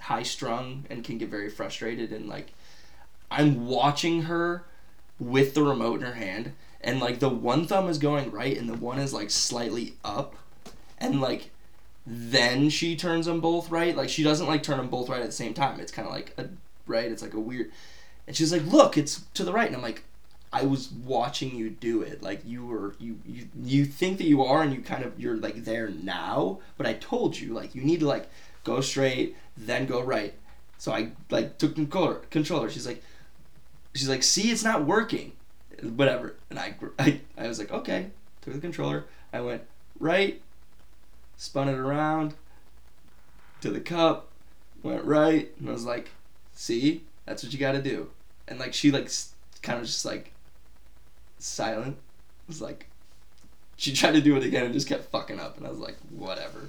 [0.00, 2.12] high strung and can get very frustrated.
[2.12, 2.52] And like
[3.30, 4.64] I'm watching her
[5.18, 8.68] with the remote in her hand, and like the one thumb is going right, and
[8.68, 10.34] the one is like slightly up,
[10.98, 11.50] and like
[12.06, 13.96] then she turns them both right.
[13.96, 15.80] Like she doesn't like turn them both right at the same time.
[15.80, 16.48] It's kind of like a
[16.86, 17.10] right.
[17.10, 17.70] It's like a weird.
[18.26, 20.04] And she's like, "Look, it's to the right." And I'm like,
[20.52, 22.22] "I was watching you do it.
[22.22, 25.36] Like you were you you you think that you are, and you kind of you're
[25.36, 26.60] like there now.
[26.76, 28.28] But I told you like you need to like
[28.64, 30.34] go straight, then go right."
[30.78, 32.16] So I like took controller.
[32.30, 32.70] Controller.
[32.70, 33.02] She's like,
[33.94, 35.32] she's like, "See, it's not working."
[35.82, 36.36] Whatever.
[36.50, 38.10] And I I I was like, "Okay."
[38.42, 39.06] Took the controller.
[39.32, 39.62] I went
[39.98, 40.42] right,
[41.36, 42.34] spun it around
[43.62, 44.28] to the cup,
[44.82, 46.10] went right, and I was like,
[46.54, 48.10] "See, that's what you got to do."
[48.48, 49.10] And like she like
[49.62, 50.32] kind of just like
[51.38, 51.96] silent.
[52.46, 52.86] Was like
[53.76, 55.96] she tried to do it again and just kept fucking up, and I was like,
[56.10, 56.68] "Whatever."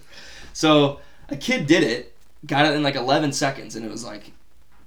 [0.54, 4.32] So a kid did it, got it in like 11 seconds, and it was like.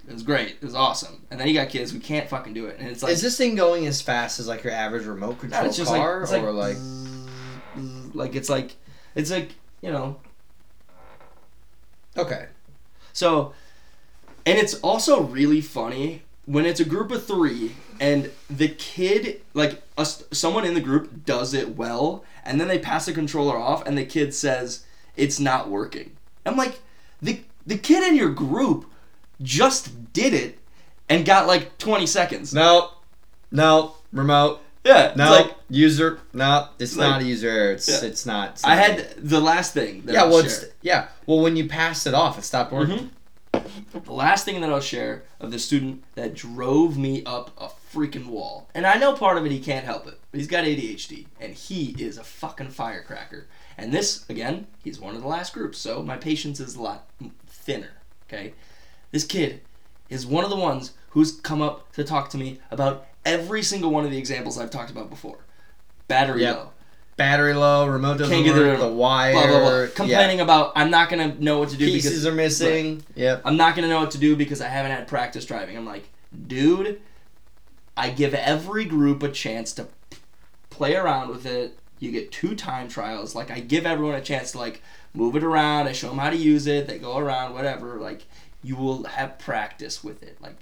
[0.06, 0.52] It was great.
[0.52, 1.26] It was awesome.
[1.30, 3.36] And then you got kids who can't fucking do it, and it's like is this
[3.36, 6.50] thing going as fast as like your average remote control it's just car, like, or
[6.50, 6.76] like?
[6.78, 8.76] zzz, like it's like
[9.14, 9.50] it's like
[9.82, 10.16] you know
[12.18, 12.46] Okay.
[13.12, 13.54] So,
[14.48, 19.82] and it's also really funny when it's a group of three and the kid, like
[20.32, 23.98] someone in the group does it well, and then they pass the controller off, and
[23.98, 24.84] the kid says
[25.16, 26.12] it's not working.
[26.46, 26.80] I'm like,
[27.20, 28.86] the the kid in your group
[29.42, 30.58] just did it
[31.08, 32.54] and got like 20 seconds.
[32.54, 32.92] No.
[33.50, 33.94] No.
[34.12, 34.60] Remote.
[34.84, 35.30] Yeah, it's No.
[35.30, 36.20] like user.
[36.32, 36.68] No.
[36.78, 37.72] It's like- not a user error.
[37.72, 38.08] It's Yeah.
[38.08, 38.50] it's not.
[38.52, 40.04] it's I had the last thing.
[40.06, 40.24] Yeah.
[40.24, 40.44] Well.
[40.82, 41.08] yeah.
[41.26, 42.98] Well, when you passed it off, it stopped working.
[42.98, 43.08] Mhm.
[43.92, 48.26] The last thing that I'll share of the student that drove me up a freaking
[48.26, 48.68] wall.
[48.74, 50.20] And I know part of it he can't help it.
[50.30, 53.46] But he's got ADHD and he is a fucking firecracker.
[53.76, 57.08] And this again, he's one of the last groups, so my patience is a lot
[57.46, 57.92] thinner,
[58.28, 58.52] okay?
[59.10, 59.62] This kid
[60.10, 63.90] is one of the ones who's come up to talk to me about every single
[63.90, 65.38] one of the examples I've talked about before.
[66.08, 66.56] Battery Yep.
[66.56, 66.70] low,
[67.18, 69.80] Battery low, remote doesn't Can't get work, the- the wire, blah blah blah.
[69.82, 69.86] yeah.
[69.94, 72.04] Complaining about I'm not gonna know what to do because.
[72.04, 73.02] pieces because are missing.
[73.16, 73.42] Yep.
[73.44, 75.76] I'm not gonna know what to do because I haven't had practice driving.
[75.76, 76.08] I'm like,
[76.46, 77.00] dude,
[77.96, 79.88] I give every group a chance to
[80.70, 81.76] play around with it.
[81.98, 83.34] You get two time trials.
[83.34, 84.80] Like I give everyone a chance to like
[85.12, 85.88] move it around.
[85.88, 86.86] I show them how to use it.
[86.86, 87.98] They go around, whatever.
[88.00, 88.26] Like
[88.62, 90.40] you will have practice with it.
[90.40, 90.54] Like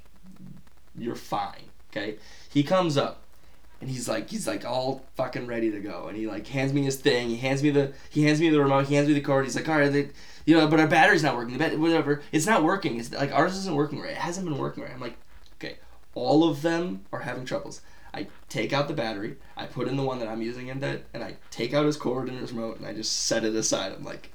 [0.98, 1.64] you're fine.
[1.92, 2.16] Okay.
[2.48, 3.22] He comes up
[3.80, 6.06] and he's like he's like all fucking ready to go.
[6.08, 7.28] And he like hands me his thing.
[7.28, 8.86] He hands me the he hands me the remote.
[8.86, 10.10] He hands me the cord he's like all right they,
[10.44, 11.58] you know but our battery's not working.
[11.58, 12.22] The whatever.
[12.32, 12.98] It's not working.
[12.98, 14.12] It's like ours isn't working right.
[14.12, 14.92] It hasn't been working right.
[14.92, 15.16] I'm like
[15.56, 15.76] okay
[16.14, 17.82] all of them are having troubles.
[18.14, 19.36] I take out the battery.
[19.56, 21.98] I put in the one that i'm using in that and i take out his
[21.98, 23.92] cord and his remote and i just set it aside.
[23.92, 24.32] I'm like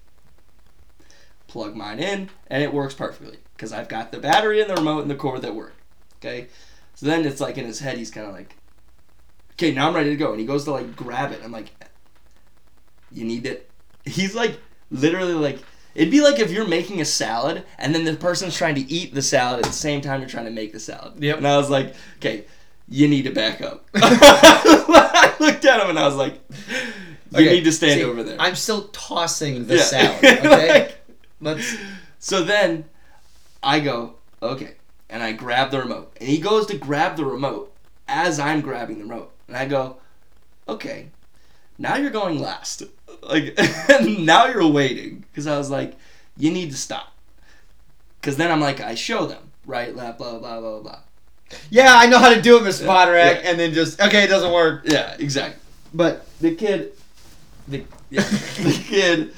[1.47, 5.01] plug mine in and it works perfectly because i've got the battery and the remote
[5.01, 5.73] and the cord that work.
[6.19, 6.47] Okay?
[6.93, 8.55] So then it's like in his head he's kind of like
[9.61, 10.31] okay, now I'm ready to go.
[10.31, 11.41] And he goes to like grab it.
[11.43, 11.69] I'm like,
[13.11, 13.69] you need it.
[14.05, 14.59] He's like,
[14.89, 15.59] literally like,
[15.93, 19.13] it'd be like if you're making a salad and then the person's trying to eat
[19.13, 21.21] the salad at the same time you're trying to make the salad.
[21.21, 21.37] Yep.
[21.37, 22.45] And I was like, okay,
[22.89, 23.85] you need to back up.
[23.95, 26.39] I looked at him and I was like,
[27.31, 28.37] you Okay, need to stand see, over there.
[28.39, 29.83] I'm still tossing the Yeah.
[29.83, 30.23] salad.
[30.23, 30.69] Okay.
[30.69, 30.97] Like-
[31.43, 31.75] Let's.
[32.19, 32.85] So then
[33.63, 34.75] I go, okay.
[35.09, 36.15] And I grab the remote.
[36.19, 37.73] And he goes to grab the remote
[38.07, 39.31] as I'm grabbing the remote.
[39.51, 39.97] And I go,
[40.65, 41.09] okay,
[41.77, 42.83] now you're going last.
[43.21, 43.59] Like,
[44.01, 45.25] now you're waiting.
[45.29, 45.97] Because I was like,
[46.37, 47.13] you need to stop.
[48.21, 49.93] Because then I'm like, I show them, right?
[49.93, 50.99] Blah, blah, blah, blah, blah.
[51.69, 52.85] Yeah, I know how to do it, Mr.
[52.85, 53.49] Poderack, yeah.
[53.49, 54.83] and then just okay, it doesn't work.
[54.85, 55.59] Yeah, exactly.
[55.93, 56.93] But the kid,
[57.67, 59.33] the, yeah, the kid,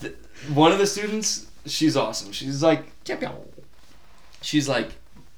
[0.00, 0.14] the,
[0.54, 2.32] one of the students, she's awesome.
[2.32, 2.86] She's like,
[4.40, 4.92] she's like,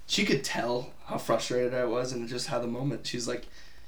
[0.06, 3.06] she could tell how frustrated I was and just how the moment.
[3.06, 3.46] She's like,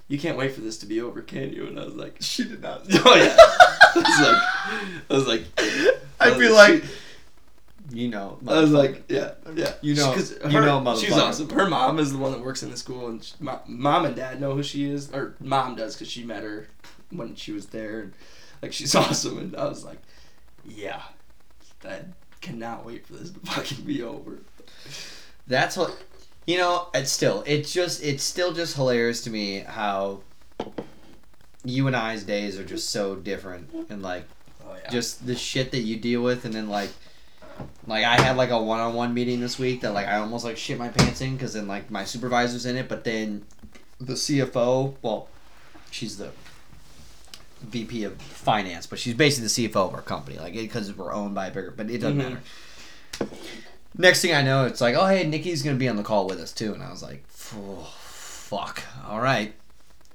[0.08, 1.66] you can't wait for this to be over, can you?
[1.66, 2.82] And I was like, She did not.
[2.92, 3.36] oh yeah.
[3.92, 4.42] I was like,
[5.10, 5.42] I was like,
[6.20, 6.84] I was feel like,
[7.92, 8.38] you know.
[8.46, 9.74] I was like, yeah, yeah.
[9.82, 11.48] You know- 'Cause you her- know, she's awesome.
[11.50, 14.14] Her mom is the one that works in the school, and she, my, mom and
[14.16, 16.68] dad know who she is, or mom does because she met her
[17.10, 18.12] when she was there, and
[18.62, 19.38] like she's awesome.
[19.38, 19.98] And I was like,
[20.64, 21.02] yeah,
[21.84, 22.00] I
[22.40, 24.38] cannot wait for this to fucking be over.
[25.46, 25.96] That's what
[26.50, 26.88] you know.
[26.94, 30.20] It's still it's just it's still just hilarious to me how
[31.64, 34.24] you and I's days are just so different and like
[34.66, 34.90] Oh yeah.
[34.90, 36.90] just the shit that you deal with and then like
[37.86, 40.78] like I had like a one-on-one meeting this week that like I almost like shit
[40.78, 43.44] my pants in because then like my supervisor's in it but then
[44.00, 45.28] the CFO well
[45.90, 46.30] she's the
[47.62, 51.34] VP of finance but she's basically the CFO of our company like because we're owned
[51.34, 52.38] by a bigger but it doesn't Mhm.
[53.20, 53.32] matter
[53.98, 56.40] next thing I know it's like oh hey Nikki's gonna be on the call with
[56.40, 57.24] us too and I was like
[57.56, 59.52] oh, fuck all right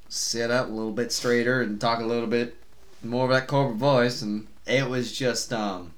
[0.09, 2.55] sit up a little bit straighter and talk a little bit
[3.03, 5.91] more of that corporate voice and it was just um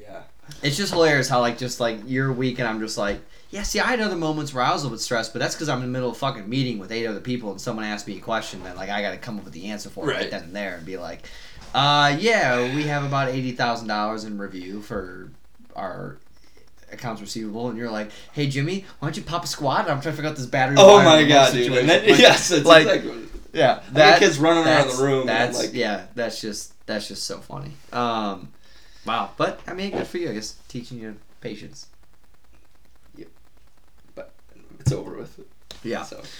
[0.00, 0.22] yeah.
[0.62, 3.20] it's just hilarious how like just like you're weak and I'm just like
[3.50, 5.54] yeah see I had other moments where I was a little bit stressed but that's
[5.54, 7.84] because I'm in the middle of a fucking meeting with eight other people and someone
[7.84, 10.16] asked me a question that like I gotta come up with the answer for right
[10.16, 10.30] Right.
[10.30, 11.26] then and there and be like
[11.74, 15.30] uh yeah we have about eighty thousand dollars in review for
[15.76, 16.18] our
[16.92, 20.02] accounts receivable and you're like hey Jimmy why don't you pop a squat I'm trying
[20.02, 21.72] to figure out this battery Oh my god, dude!
[21.72, 23.30] And then, Like, yes, it's like, exactly what it is.
[23.52, 27.38] yeah, got kids running around the room That's like- yeah, that's just that's just so
[27.38, 27.70] funny.
[27.92, 28.48] Um,
[29.06, 31.86] wow, but I mean, good for you, I guess, teaching you patience.
[33.16, 33.28] Yep,
[34.14, 34.32] but
[34.80, 35.40] it's over with.
[35.84, 36.02] Yeah.
[36.02, 36.22] So.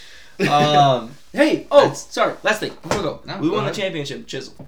[0.49, 2.33] Um, Hey, oh, That's- sorry.
[2.43, 2.71] Last thing.
[2.81, 3.75] Before we go, No, we go won ahead.
[3.75, 4.67] the championship, Chisel.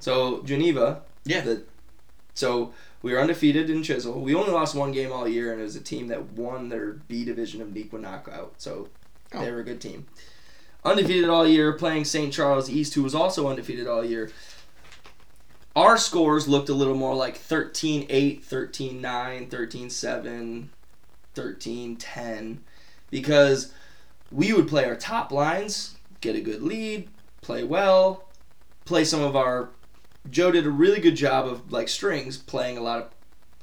[0.00, 1.02] So Geneva.
[1.24, 1.42] Yeah.
[1.42, 1.62] The,
[2.34, 4.20] so we were undefeated in Chisel.
[4.20, 6.92] We only lost one game all year, and it was a team that won their
[7.08, 8.54] B division of Neuqua knockout.
[8.58, 8.88] So
[9.32, 9.44] Oh.
[9.44, 10.06] they were a good team.
[10.84, 12.32] Undefeated all year, playing St.
[12.32, 14.30] Charles East, who was also undefeated all year.
[15.76, 20.70] Our scores looked a little more like 13 8, 13 9, 13 7,
[21.34, 22.60] 13 10,
[23.10, 23.72] because
[24.32, 27.08] we would play our top lines, get a good lead,
[27.40, 28.24] play well,
[28.84, 29.68] play some of our.
[30.28, 33.08] Joe did a really good job of like strings, playing a lot of,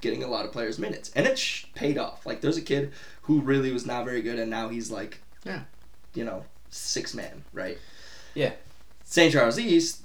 [0.01, 2.26] getting a lot of players minutes, and it sh- paid off.
[2.26, 2.91] Like there's a kid
[3.24, 5.64] who really was not very good, and now he's like, Yeah.
[6.14, 7.78] you know, six man, right?
[8.34, 8.53] Yeah.
[9.03, 9.32] St.
[9.34, 10.03] Charles East,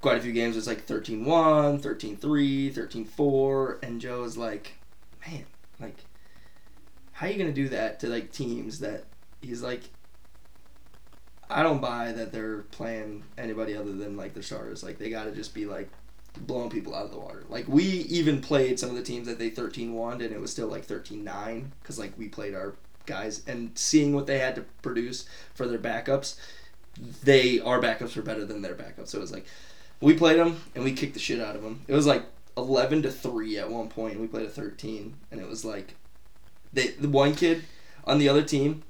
[0.00, 4.74] quite a few games was like 13-1, 13-3, 13-4, and Joe was like,
[5.26, 5.44] man,
[5.80, 5.96] like,
[7.12, 9.04] how are you gonna do that to like teams that
[9.40, 9.82] he's like,
[11.52, 14.82] I don't buy that they're playing anybody other than like their stars.
[14.82, 15.88] Like they got to just be like
[16.36, 17.44] blowing people out of the water.
[17.48, 20.68] Like we even played some of the teams that they 13-1 and it was still
[20.68, 22.74] like 13-9 because like we played our
[23.06, 26.36] guys and seeing what they had to produce for their backups,
[27.22, 29.08] they our backups were better than their backups.
[29.08, 29.46] So it was like
[30.00, 31.82] we played them and we kicked the shit out of them.
[31.86, 32.24] It was like
[32.56, 34.20] 11 to 3 at one point.
[34.20, 35.94] We played a 13 and it was like
[36.72, 37.64] they the one kid
[38.04, 38.82] on the other team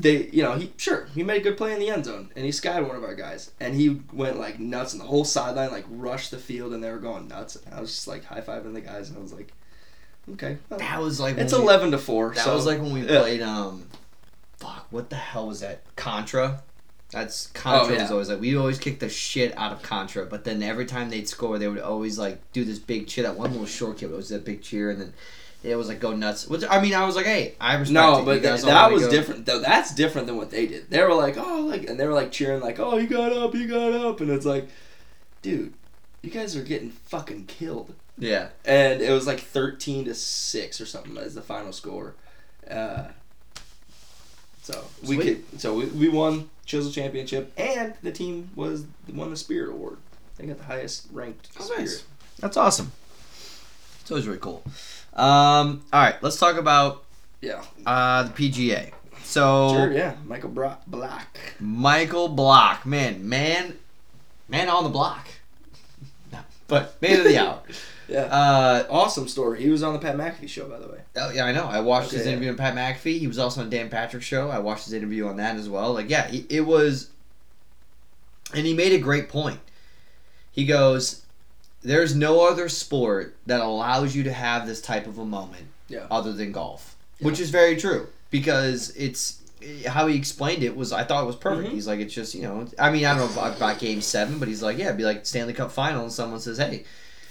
[0.00, 2.44] they you know he sure he made a good play in the end zone and
[2.44, 5.70] he skied one of our guys and he went like nuts and the whole sideline
[5.72, 8.40] like rushed the field and they were going nuts and I was just like high
[8.40, 9.52] fiving the guys and I was like
[10.34, 12.92] okay well, That was like it's we- 11 to 4 That so was like when
[12.92, 13.20] we yeah.
[13.20, 13.86] played um
[14.58, 15.82] fuck, what the hell was that?
[15.96, 16.62] Contra?
[17.10, 18.02] That's Contra Oh, yeah.
[18.02, 21.08] was always like we always kicked the shit out of Contra, but then every time
[21.10, 23.24] they'd score they would always like do this big cheer.
[23.24, 25.12] That one little short kid was a big cheer and then
[25.64, 26.46] it was like go nuts.
[26.48, 28.18] Which I mean I was like, hey, I respect no, it.
[28.20, 29.46] You but guys th- that was go- different.
[29.46, 30.88] Though that's different than what they did.
[30.90, 33.54] They were like, oh, like, and they were like cheering, like, oh, you got up,
[33.54, 34.68] you got up, and it's like,
[35.42, 35.72] dude,
[36.22, 37.94] you guys are getting fucking killed.
[38.20, 38.48] Yeah.
[38.64, 42.16] and it was like 13 to 6 or something as the final score
[42.68, 43.04] uh,
[44.60, 49.36] so we could so we, we won chisel championship and the team was won the
[49.36, 49.98] spirit award
[50.36, 52.04] they got the highest ranked Oh, spirit nice.
[52.40, 52.90] That's awesome.
[54.00, 54.64] It's always really cool.
[55.18, 57.04] Um, all right, let's talk about
[57.40, 58.92] yeah uh, the PGA.
[59.24, 63.76] So sure yeah michael Bra- black Michael Block, man, man,
[64.48, 65.26] man on the block.
[66.32, 67.62] No, but man of the hour.
[68.08, 71.30] yeah Uh, awesome story he was on the pat mcafee show by the way oh,
[71.32, 71.64] yeah, I know.
[71.64, 72.30] I watched his Okay.
[72.32, 73.18] interview on Pat McAfee.
[73.18, 74.50] He was also on Dan Patrick's show.
[74.50, 75.92] I watched his interview on that as well.
[75.92, 77.10] Like, yeah, he, it was,
[78.54, 79.58] and he made a great point.
[80.52, 81.22] He goes,
[81.88, 86.06] "There's no other sport that allows you to have this type of a moment, Yeah.
[86.10, 89.38] other than golf," which is very true because it's
[89.86, 91.68] how he explained it was I thought it was perfect.
[91.70, 91.72] Mhm.
[91.72, 94.46] He's like, it's just you know, I mean, I don't know about Game Seven, but
[94.48, 96.84] he's like, yeah, it'd be like Stanley Cup Final, and someone says, hey,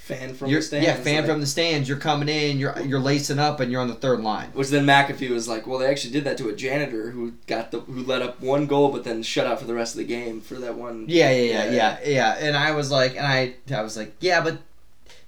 [0.08, 1.88] fan from you're, the stands yeah, fan like- from the stands.
[1.88, 2.58] You're coming in.
[2.58, 4.48] You're you're lacing up, and you're on the third line.
[4.54, 7.70] which then McAfee was like, well, they actually did that to a janitor who got
[7.70, 10.04] the who let up one goal, but then shut out for the rest of the
[10.04, 11.04] game for that one.
[11.08, 12.36] Yeah, yeah, yeah, yeah, yeah.
[12.40, 14.58] And I was like, and I, I was like, yeah, but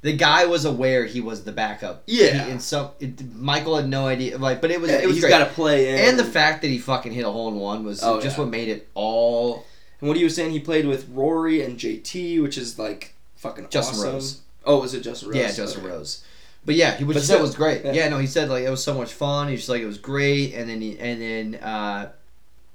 [0.03, 2.03] the guy was aware he was the backup.
[2.07, 2.45] Yeah.
[2.47, 4.39] He- and so it, Michael had no idea.
[4.39, 5.31] Like, but it was, Yeah, it was he's great.
[5.31, 6.09] got to play in.
[6.09, 8.45] and the fact that he fucking hit a hole in one was Oh, just yeah.
[8.45, 9.67] what made it all
[10.01, 13.67] And what he was saying, he played with Rory and JT, which is like fucking
[13.69, 14.13] Justin awesome.
[14.15, 14.41] Rose.
[14.65, 15.37] Oh, was it Justin Rose?
[15.37, 15.91] Yeah, Justin Okay.
[15.93, 16.25] Rose.
[16.65, 17.85] But yeah, he was But said it was great.
[17.85, 17.93] yeah.
[17.93, 18.09] Yeah.
[18.11, 19.49] no, he said like it was so much fun.
[19.49, 22.13] He just like it was great, and then he and then uh,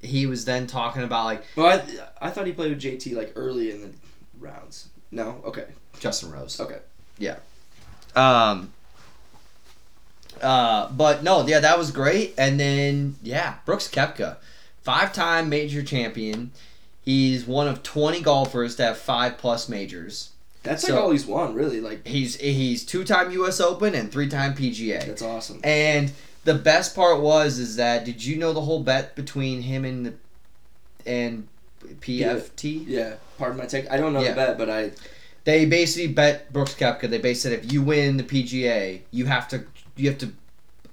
[0.01, 1.67] he was then talking about like Well,
[2.19, 3.89] I, I thought he played with JT like early in the
[4.39, 4.89] rounds.
[5.11, 5.65] No, okay,
[5.99, 6.59] Justin Rose.
[6.59, 6.79] okay.
[7.19, 7.38] Yeah.
[8.15, 8.71] Um.
[10.41, 12.33] Uh, but no, yeah, that was great.
[12.38, 14.38] And then yeah, Brooks Koepka,
[14.81, 16.51] five-time major champion.
[17.01, 20.31] He's one of twenty golfers to have five plus majors.
[20.66, 21.80] That's So- like all he's won, really.
[21.80, 23.59] Like He's he's two-time U.S.
[23.61, 25.05] Open and three-time PGA.
[25.05, 25.59] that's awesome.
[25.63, 26.11] And
[26.43, 30.05] the best part was is that did you know the whole bet between him and
[30.07, 30.13] the
[31.05, 31.47] and
[32.01, 32.84] PFT?
[32.88, 33.89] Yeah, pardon my take.
[33.91, 34.30] I don't know Yeah.
[34.32, 34.91] the bet, but I
[35.43, 37.01] They basically bet Brooks Koepka.
[37.09, 39.63] They basically said if you win the PGA, you have to
[39.95, 40.32] you have to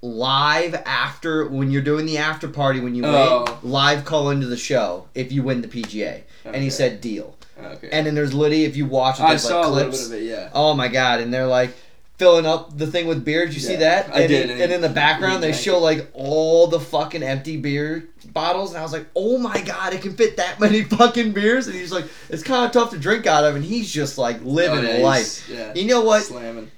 [0.03, 3.45] live after when you're doing the after party when you Oh.
[3.63, 6.23] win live call into the show if you win the PGA.
[6.45, 7.37] And he said deal.
[7.65, 7.89] Okay.
[7.93, 8.65] And then there's Liddy.
[8.65, 10.23] if you watch it, I there's saw like a little bit of it.
[10.25, 10.51] Yeah.
[10.55, 11.21] Oh my god!
[11.21, 11.75] And they're like
[12.19, 13.47] filling up the thing with beer.
[13.47, 14.15] Did you see Yeah, that?
[14.15, 17.57] I and, did, And, and in the background, they show like all the fucking empty
[17.57, 19.93] beer bottles, and I was like, "Oh my god!
[19.95, 22.99] It can fit that many fucking beers." And he's like, "It's kind of tough to
[22.99, 25.49] drink out of," and he's just like living Oh, yeah, life.
[25.49, 25.75] Yeah.
[25.75, 26.23] You know what?
[26.23, 26.71] Slamming.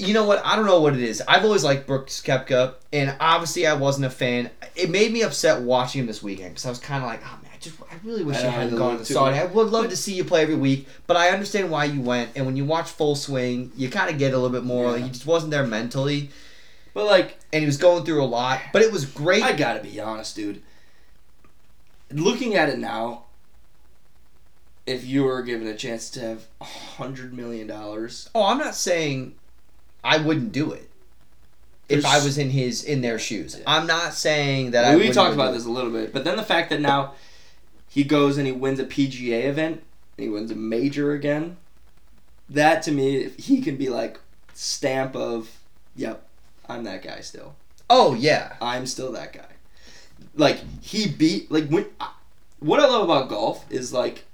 [0.00, 0.44] You know what?
[0.44, 1.22] I don't know what it is.
[1.28, 4.50] I've always liked Brooks Koepka, and obviously I wasn't a fan.
[4.74, 7.38] It made me upset watching him this weekend because I was kind of like, oh
[7.42, 9.04] man, I just I really wish I you hadn't gone to.
[9.04, 9.38] Saudi.
[9.38, 12.30] I would love to see you play every week, but I understand why you went.
[12.34, 14.84] And when you watch Full Swing, you kind of get a little bit more.
[14.84, 14.90] Yeah.
[14.92, 16.30] Like, he just wasn't there mentally,
[16.94, 18.60] But like, and he was going through a lot.
[18.72, 19.42] But it was great.
[19.42, 20.62] I gotta be honest, dude.
[22.10, 23.24] Looking at it now,
[24.86, 28.74] if you were given a chance to have a hundred million dollars, oh, I'm not
[28.74, 29.34] saying
[30.02, 30.88] I wouldn't do it
[31.88, 33.56] if There's- I was in his in their shoes.
[33.58, 33.64] Yeah.
[33.66, 34.96] I'm not saying that I.
[34.96, 37.14] we talked about this a little bit, but then the fact that now
[37.88, 39.82] he goes and he wins a PGA event
[40.16, 41.56] and he wins a major again,
[42.48, 44.18] that to me, he can be like
[44.54, 45.50] stamp of,
[45.96, 46.26] yep,
[46.68, 47.54] I'm that guy still.
[47.88, 48.54] Oh yeah.
[48.60, 49.46] I'm still that guy.
[50.36, 52.12] Like he beat like when I-
[52.60, 54.24] what I love about golf is like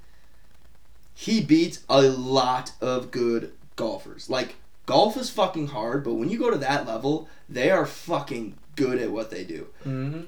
[1.15, 4.29] he beats a lot of good golfers.
[4.29, 4.55] Like
[4.87, 8.97] golf is fucking hard, but when you go to that level, they are fucking good
[8.97, 9.67] at what they do.
[9.85, 10.21] Mm-hmm.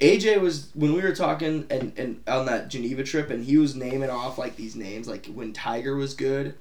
[0.00, 3.74] AJ was when we were talking and, and on that Geneva trip, and he was
[3.74, 6.54] naming off like these names, like when Tiger was good.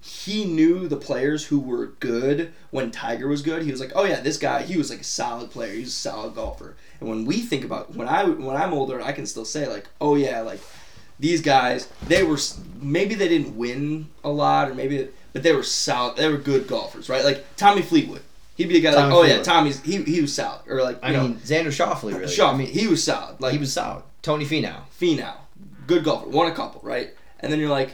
[0.00, 3.62] He knew the players who were good when Tiger was good.
[3.62, 4.62] He was like, "Oh yeah, this guy.
[4.62, 5.72] He was like a solid player.
[5.72, 9.00] He was a solid golfer." And when we think about when I when I'm older,
[9.00, 10.60] I can still say like, "Oh yeah, like
[11.18, 11.88] these guys.
[12.06, 12.38] They were
[12.82, 16.16] maybe they didn't win a lot, or maybe but they were solid.
[16.16, 17.22] They were good golfers, right?
[17.24, 18.22] Like Tommy Fleetwood.
[18.56, 21.00] He'd be a guy like, Tommy "Oh yeah, Tommy's he he was solid," or like
[21.02, 22.32] I know, mean, Xander Schauffele, really.
[22.32, 23.40] Shaw, I mean, he was solid.
[23.40, 24.04] Like he was solid.
[24.22, 24.82] Tony Finau.
[24.98, 25.34] Finau,
[25.86, 27.10] good golfer, won a couple, right?
[27.40, 27.90] And then you're like,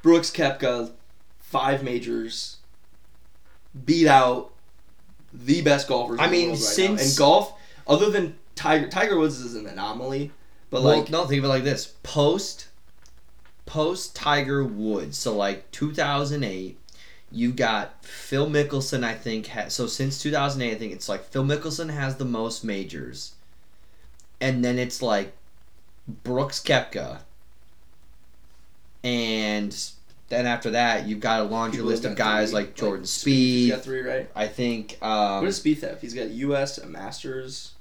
[0.00, 0.92] Brooks Koepka,
[1.40, 2.56] five majors,
[3.84, 4.52] beat out
[5.32, 6.18] the best golfers.
[6.20, 6.64] I in the mean, right now.
[6.64, 7.52] since- and golf,
[7.86, 10.30] other than Tiger, Tiger Woods is an anomaly,
[10.70, 12.68] but well, like, no, think of it like this: post,
[13.70, 15.16] post Tiger Woods.
[15.16, 16.76] So like 2008,
[17.30, 19.04] you got Phil Mickelson.
[19.04, 19.86] I think ha- so.
[19.86, 23.34] Since 2008, I think it's like Phil Mickelson has the most majors,
[24.40, 25.32] and then it's like
[26.24, 27.20] Brooks Koepka,
[29.04, 29.76] and
[30.28, 32.60] then after that, you've got a laundry People list of guys three.
[32.60, 33.68] like Jordan He's Spieth.
[33.70, 34.30] got three, right?
[34.34, 34.98] I think.
[35.00, 36.00] Um, what does Spieth have?
[36.00, 37.72] He's got U.S., a Masters.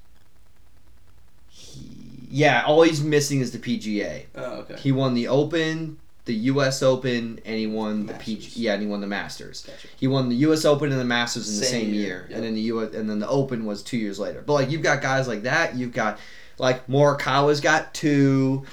[2.29, 4.25] Yeah, all he's missing is the PGA.
[4.35, 4.75] Oh, okay.
[4.77, 6.83] He won the Open, the U.S.
[6.83, 8.51] Open, and he won the PG.
[8.61, 9.63] Yeah, and he won the Masters.
[9.65, 9.87] Gotcha.
[9.97, 10.63] He won the U.S.
[10.65, 12.37] Open and the Masters in the Same same, year, year, yep.
[12.37, 12.93] and then the U.S.
[12.93, 14.43] and then the Open was two years later.
[14.45, 15.75] But like you've got guys like that.
[15.75, 16.19] You've got
[16.57, 18.65] like Morikawa's got two.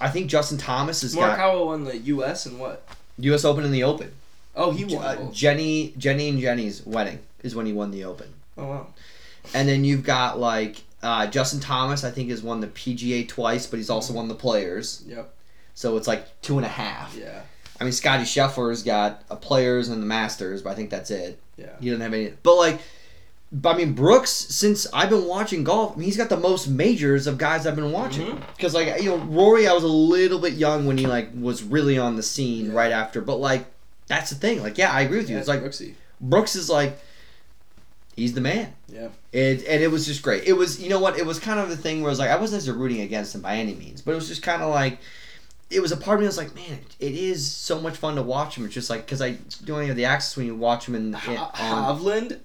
[0.00, 2.46] I think Justin Thomas has got Morikawa won the U.S.
[2.46, 2.86] and what?
[3.18, 3.44] U.S.
[3.44, 4.12] Open and the Open.
[4.56, 5.04] Oh, he won.
[5.04, 5.30] Uh.
[5.32, 8.28] Jenny, Jenny and Jenny's wedding is when he won the Open.
[8.56, 8.86] oh wow.
[9.54, 12.04] And then you've got like uh, Justin Thomas.
[12.04, 15.02] I think has won the PGA twice, but he's also won the Players.
[15.06, 15.32] Yep.
[15.74, 17.16] So it's like two and a half.
[17.16, 17.42] Yeah.
[17.80, 21.38] I mean, Scotty Scheffler's got a Players and the Masters, but I think that's it.
[21.56, 21.70] Yeah.
[21.80, 22.32] He doesn't have any.
[22.42, 22.80] But like,
[23.64, 24.30] I mean, Brooks.
[24.30, 27.76] Since I've been watching golf, I mean, he's got the most majors of guys I've
[27.76, 28.40] been watching.
[28.56, 31.62] Because like you know, Rory, I was a little bit young when he like was
[31.62, 32.72] really on the scene Yeah.
[32.74, 33.20] right after.
[33.20, 33.66] But like,
[34.06, 34.62] that's the thing.
[34.62, 35.34] Like, yeah, I agree with you.
[35.36, 35.94] Yeah, it's like Brooksy.
[36.20, 36.98] Brooks is like,
[38.16, 38.72] he's the man.
[38.88, 39.08] Yeah.
[39.32, 40.44] It, and it was just great.
[40.44, 41.18] It was, you know what?
[41.18, 43.34] It was kind of the thing where I was like, I wasn't necessarily rooting against
[43.34, 44.98] him by any means, but it was just kind of like,
[45.70, 48.16] it was a part of me that was like, man, it is so much fun
[48.16, 48.64] to watch him.
[48.66, 51.12] It's just like, because I don't have the access when you watch him in, in
[51.14, 52.38] Hovland,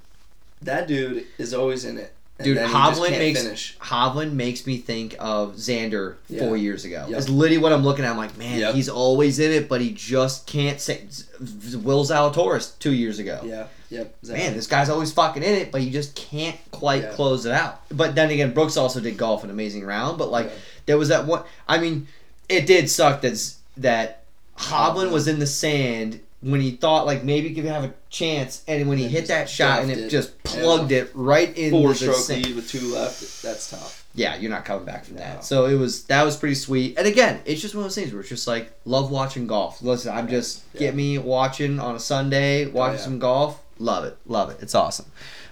[0.62, 2.14] that dude is always in it.
[2.42, 3.78] Dude, Hovland makes finish.
[3.80, 6.40] Hovland makes me think of Xander Yeah.
[6.42, 7.06] four years ago.
[7.10, 7.18] Yep.
[7.18, 8.12] It's literally what I'm looking at.
[8.12, 8.76] I'm like, man, Yep.
[8.76, 11.02] he's always in it, but he just can't say.
[11.40, 13.42] Will Zalatoris two years ago.
[13.44, 13.66] Yeah.
[13.90, 14.16] Yep.
[14.24, 17.12] Man, this guy's always fucking in it, but you just can't quite Yeah.
[17.14, 17.82] close it out.
[17.90, 20.18] But then again, Brooks also did golf an amazing round.
[20.18, 20.52] But like, Yeah.
[20.88, 21.44] there was that one.
[21.68, 22.08] I mean,
[22.50, 24.24] it did suck that that
[24.58, 25.12] Hovland.
[25.12, 28.88] was in the sand when he thought like maybe he could have a chance, and
[28.90, 30.10] when he And hit that shot and it, it.
[30.10, 30.52] just Yeah.
[30.62, 32.46] plugged it right in four the stroke sand.
[32.46, 33.42] lead with two left.
[33.42, 34.04] That's tough.
[34.16, 35.22] Yeah, you're not coming back from No.
[35.22, 35.46] that.
[35.46, 36.96] So it was that was pretty sweet.
[36.98, 39.82] And again, it's just one of those things where it's just like love watching golf.
[39.82, 40.80] Listen, I'm just Yeah.
[40.80, 43.04] get me watching on a Sunday, watching oh, yeah.
[43.04, 43.60] some golf.
[43.80, 44.58] Love it, love it.
[44.62, 45.06] It's awesome.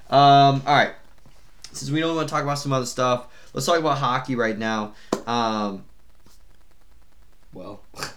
[0.09, 0.93] Um, all right,
[1.71, 4.57] since we don't want to talk about some other stuff, let's talk about hockey right
[4.57, 4.93] now.
[5.27, 5.83] Um,
[7.53, 8.09] Well, I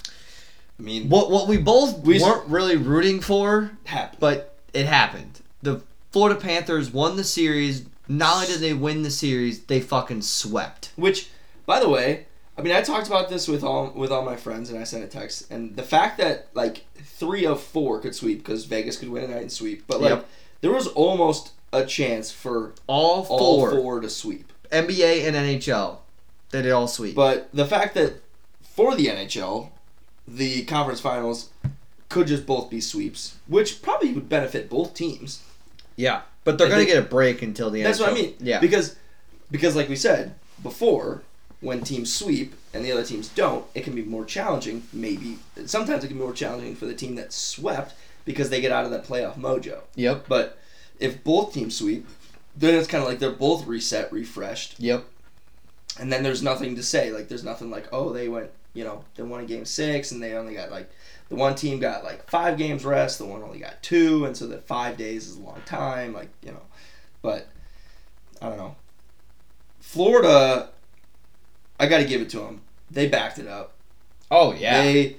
[0.83, 4.21] mean, what what we both We- weren't really rooting for, happened.
[4.21, 5.41] but it happened.
[5.63, 5.81] The
[6.13, 7.85] Florida Panthers won the series.
[8.09, 10.91] Not only did they win the series, they fucking swept.
[10.97, 11.29] Which,
[11.67, 12.27] by the way,
[12.59, 15.05] I mean, I talked about this with all with all my friends, and I sent
[15.05, 15.49] a text.
[15.51, 19.29] And the fact that like three of four could sweep because Vegas could win a
[19.29, 20.29] night and sweep, but like Yep.
[20.63, 24.53] there was almost a chance for All four, all four to sweep.
[24.73, 25.99] NBA and NHL,
[26.51, 27.15] they did all sweep.
[27.15, 28.23] But the fact that
[28.75, 29.71] for the NHL,
[30.27, 31.51] the conference finals
[32.09, 35.43] could just both be sweeps, which probably would benefit both teams.
[35.95, 37.87] Yeah, but they're gonna get a break until the end.
[37.87, 38.35] That's what I mean.
[38.41, 38.97] Yeah, Because
[39.51, 41.23] because like we said before,
[41.61, 44.85] when teams sweep and the other teams don't, it can be more challenging.
[44.93, 47.95] Maybe sometimes it can be more challenging for the team that swept
[48.25, 49.81] because they get out of that playoff mojo.
[49.95, 50.59] yep, But
[51.01, 52.07] if both teams sweep,
[52.57, 55.05] then it's kind of like they're both reset, refreshed, yep,
[55.99, 57.11] and then there's nothing to say.
[57.11, 60.23] Like there's nothing like oh they went you know they won a game six and
[60.23, 60.91] they only got like
[61.29, 64.47] the one team got like five games rest, the one only got two, and so
[64.49, 66.13] that five days is a long time.
[66.13, 66.63] Like you know,
[67.23, 67.49] but
[68.41, 68.77] I don't know.
[69.81, 70.71] Florida,
[71.79, 72.63] I got to give it to them.
[72.91, 73.73] They backed it up.
[74.31, 75.17] Oh yeah, They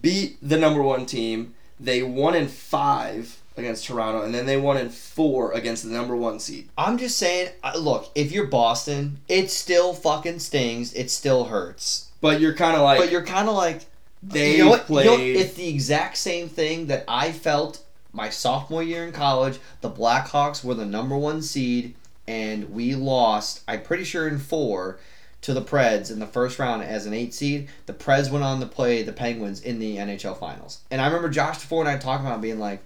[0.00, 1.54] beat the number one team.
[1.78, 6.16] They won in five against Toronto, and then they won in four against the number
[6.16, 6.68] one seed.
[6.78, 7.50] I'm just saying.
[7.78, 10.92] Look, if you're Boston, it still fucking stings.
[10.94, 12.08] It still hurts.
[12.20, 13.82] But you're kind of like but you're kind of like
[14.22, 14.88] they you know what?
[14.88, 15.36] You know, played.
[15.36, 19.58] it's the exact same thing that I felt my sophomore year in college.
[19.82, 21.94] The Blackhawks were the number one seed.
[22.26, 23.62] and we lost.
[23.68, 24.98] I'm pretty sure in four
[25.46, 27.68] to the Preds in the first round as an eight seed.
[27.86, 31.28] The Preds went on to play the Penguins in the NHL Finals, and I remember
[31.28, 32.80] Josh DeFore and I talking about being like,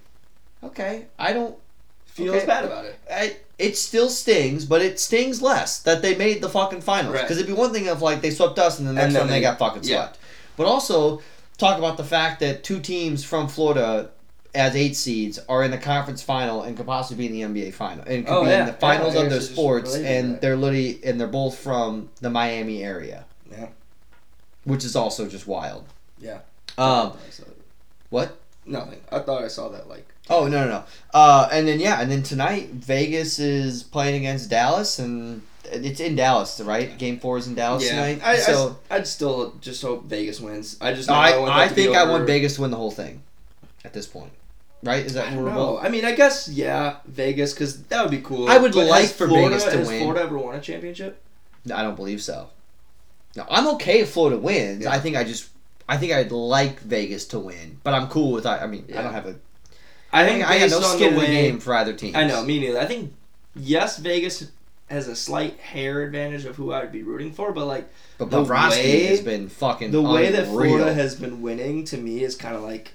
[0.63, 1.57] okay, I don't.
[2.05, 2.45] feel Okay.
[2.45, 2.99] bad about it.
[3.11, 7.13] I, it still stings, but it stings less that they made the fucking finals.
[7.15, 7.21] Right.
[7.21, 9.21] Because it'd be one thing if like they swept us and the next And then
[9.21, 9.97] time they, they- got fucking yeah.
[10.05, 10.19] swept.
[10.57, 11.21] But also
[11.57, 14.09] talk about the fact that two teams from Florida
[14.53, 17.73] as eight seeds are in the conference final and could possibly be in the NBA
[17.73, 18.61] final and could Oh, be yeah.
[18.61, 22.29] in the finals Yeah, of their sports and they're literally and they're both from the
[22.29, 23.25] Miami area.
[23.49, 23.67] Yeah.
[24.65, 25.85] Which is also just wild.
[26.19, 26.39] Yeah.
[26.77, 27.57] Um I saw it.
[28.09, 28.37] what?
[28.65, 28.99] Nothing.
[29.11, 30.07] I thought I saw that like.
[30.29, 30.83] Oh no no no.
[31.13, 36.15] Uh, and then yeah, and then tonight Vegas is playing against Dallas, and it's in
[36.15, 36.95] Dallas, right?
[36.97, 37.91] Game four is in Dallas yeah.
[37.95, 38.21] tonight.
[38.23, 40.77] I, so I, would still just hope Vegas wins.
[40.79, 42.71] I just know I, want I, that to be think I want Vegas to win
[42.71, 43.23] the whole thing,
[43.83, 44.31] at this point,
[44.83, 45.05] right?
[45.05, 45.83] Is that where we're both?
[45.83, 48.49] I mean, I guess yeah, Vegas because that would be cool.
[48.49, 50.01] I would But like has for Florida, Vegas to has win.
[50.01, 51.21] Florida ever won a championship?
[51.73, 52.49] I don't believe so.
[53.35, 54.83] No, I'm okay if Florida wins.
[54.83, 54.91] Yeah.
[54.91, 55.49] I think I just
[55.87, 58.59] I think I'd like Vegas to win, but I'm cool with I.
[58.59, 59.01] I mean, I Yeah.
[59.03, 59.35] don't have a.
[60.13, 62.15] I think I got based no on skin in the way, game for either team.
[62.15, 62.79] I know, me neither.
[62.79, 63.13] I think
[63.55, 64.51] yes, Vegas
[64.89, 68.29] has a slight hair advantage of who I would be rooting for, but like but
[68.29, 70.75] the Bobrovsky way- has been fucking the way that unreal.
[70.75, 72.91] Florida has been winning to me is kind of like,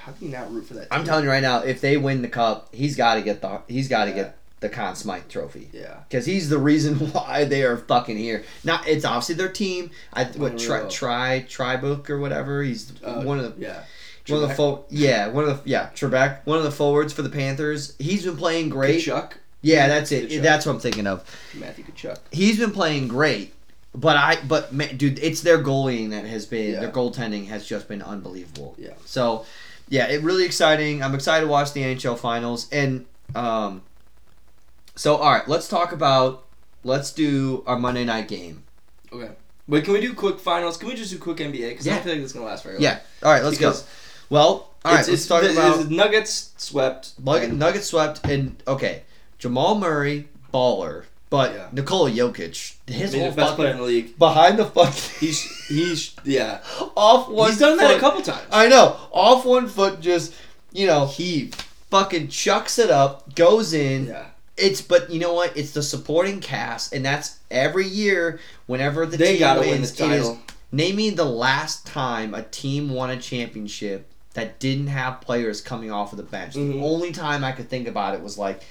[0.00, 0.88] how can you not root for that?
[0.90, 3.60] I'm telling you right now, if they win the cup, he's got to get the
[3.68, 4.16] he's got to Yeah.
[4.16, 5.96] get the Conn Smythe Trophy Yeah.
[6.08, 8.44] because he's the reason why they are fucking here.
[8.64, 9.90] Not it's obviously their team.
[10.12, 12.62] I what try try Tribook or whatever.
[12.62, 13.80] He's Uh, one of the Yeah.
[14.28, 17.22] one of the fo- yeah one of the yeah Trebek one of the forwards for
[17.22, 17.94] the Panthers.
[17.98, 19.02] He's been playing great.
[19.04, 19.32] Tkachuk.
[19.62, 20.28] Yeah, that's it.
[20.30, 20.42] Tkachuk.
[20.42, 21.22] That's what I'm thinking of.
[21.54, 22.18] Matthew Tkachuk.
[22.30, 23.54] He's been playing great.
[23.92, 26.80] But I, but man, dude, it's their goaling that has been Yeah.
[26.80, 28.76] their goaltending has just been unbelievable.
[28.78, 28.90] Yeah.
[29.04, 29.44] So,
[29.90, 31.02] yeah, it really exciting.
[31.02, 32.66] I'm excited to watch the NHL finals.
[32.72, 33.82] And um,
[34.96, 36.46] so all right, let's talk about
[36.84, 38.62] let's do our Monday night game.
[39.12, 39.32] Okay.
[39.68, 40.76] Wait, can we do quick finals?
[40.76, 41.68] Can we just do quick NBA?
[41.70, 41.96] Because I Yeah.
[41.96, 42.82] don't feel like it's gonna last very long.
[42.82, 42.98] Yeah.
[43.22, 43.88] All right, let's Because go.
[44.30, 44.46] Well,
[44.84, 47.12] all right, it's, let's talk about Nuggets swept.
[47.22, 49.02] Nugget, and- Nuggets swept and okay,
[49.38, 51.68] Jamal Murray baller, but Yeah.
[51.72, 54.18] Nikola Jokic his whole best player in fucking the league.
[54.18, 56.60] behind the fucking He's he's yeah.
[56.96, 57.50] off one.
[57.50, 57.96] He's done that foot.
[57.96, 58.46] a couple times.
[58.52, 58.96] I know.
[59.12, 60.34] Off one foot, just
[60.72, 61.50] you know, he
[61.90, 64.06] fucking chucks it up, goes in.
[64.08, 64.26] Yeah.
[64.56, 65.56] It's but you know what?
[65.56, 68.40] It's the supporting cast, and that's every year.
[68.66, 70.26] Whenever the They team gotta win wins, the it is.
[70.28, 70.38] title.
[70.72, 75.90] Name me the last time a team won a championship that didn't have players coming
[75.90, 76.54] off of the bench.
[76.54, 76.74] Mhm.
[76.74, 78.62] The only time I could think about it was like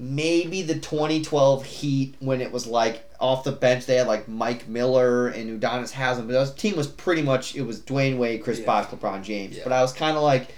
[0.00, 4.66] maybe the 2012 Heat when it was like off the bench they had like Mike
[4.66, 8.60] Miller and Udonis Haslem, but that team was pretty much it was Dwyane Wade, Chris
[8.60, 8.64] Yeah.
[8.66, 9.58] Bosh, LeBron James.
[9.58, 9.64] Yeah.
[9.64, 10.48] But I was kind of like,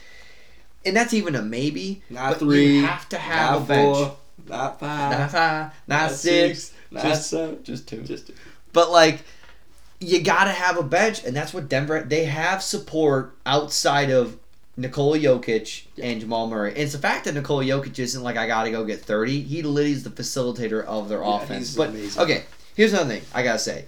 [0.87, 2.03] and that's even a maybe.
[2.09, 2.77] Not but three.
[2.79, 3.97] You have to have not a bench.
[3.97, 4.17] four.
[4.49, 5.19] Not five.
[5.19, 7.59] Not five, not, six, Not just- seven.
[7.65, 8.03] just two.
[8.03, 8.35] Just two.
[8.73, 9.23] But like,
[10.01, 12.01] you gotta have a bench, and that's what Denver.
[12.03, 14.37] They have support outside of
[14.77, 16.71] Nikola Jokic and Jamal Murray.
[16.71, 19.43] And it's the fact that Nikola Jokic isn't like I gotta go get thirty.
[19.43, 21.77] He literally is the facilitator of their Yeah, offense.
[21.77, 22.23] But amazing.
[22.23, 22.45] okay,
[22.75, 23.85] here's another thing I gotta say.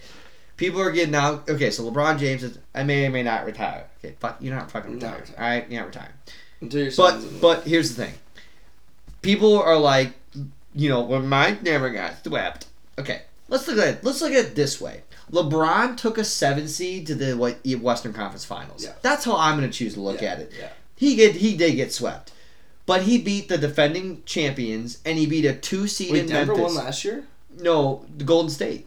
[0.57, 1.49] People are getting out.
[1.49, 2.59] Okay, so LeBron James is.
[2.75, 3.87] I may or may not retire.
[3.99, 5.21] Okay, fuck, you're not fucking retired.
[5.23, 5.39] retired.
[5.39, 6.13] All right, you're not retired.
[6.61, 8.15] Until your But but here's the thing.
[9.23, 10.13] People are like,
[10.75, 12.67] you know, when my never got swept.
[12.99, 14.05] Okay, let's look at it.
[14.05, 15.03] Let's look at it this way.
[15.33, 17.35] LeBron took a seven seed to the
[17.81, 18.85] Western Conference Finals.
[18.85, 18.93] Yeah.
[19.03, 20.53] That's how I'm going to choose to look Yeah, at it.
[20.59, 20.69] Yeah.
[20.97, 22.33] He get he did get swept,
[22.87, 26.55] but he beat the defending champions and he beat a two seed Wait, in Denver
[26.55, 26.75] Memphis.
[26.77, 27.25] won last year.
[27.59, 28.87] No, the Golden State.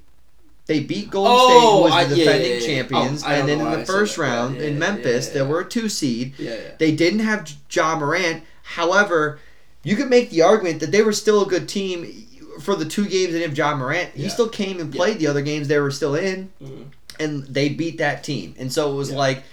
[0.68, 2.66] They beat Golden Oh, State, who was I- the yeah, yeah, defending yeah, yeah.
[2.66, 6.34] champions, Oh, and then in the first round in Memphis, there were a two seed.
[6.38, 6.60] Yeah, yeah.
[6.78, 8.44] They didn't have John Morant.
[8.64, 9.40] However,
[9.84, 12.27] you could make the argument that they were still a good team
[12.60, 14.12] for the two games and if John Morant.
[14.16, 14.30] He Yeah.
[14.30, 16.86] still came and played the other games they were still in, Mhm.
[17.20, 18.56] and they beat that team.
[18.58, 19.18] And so it was Yeah.
[19.18, 19.44] like,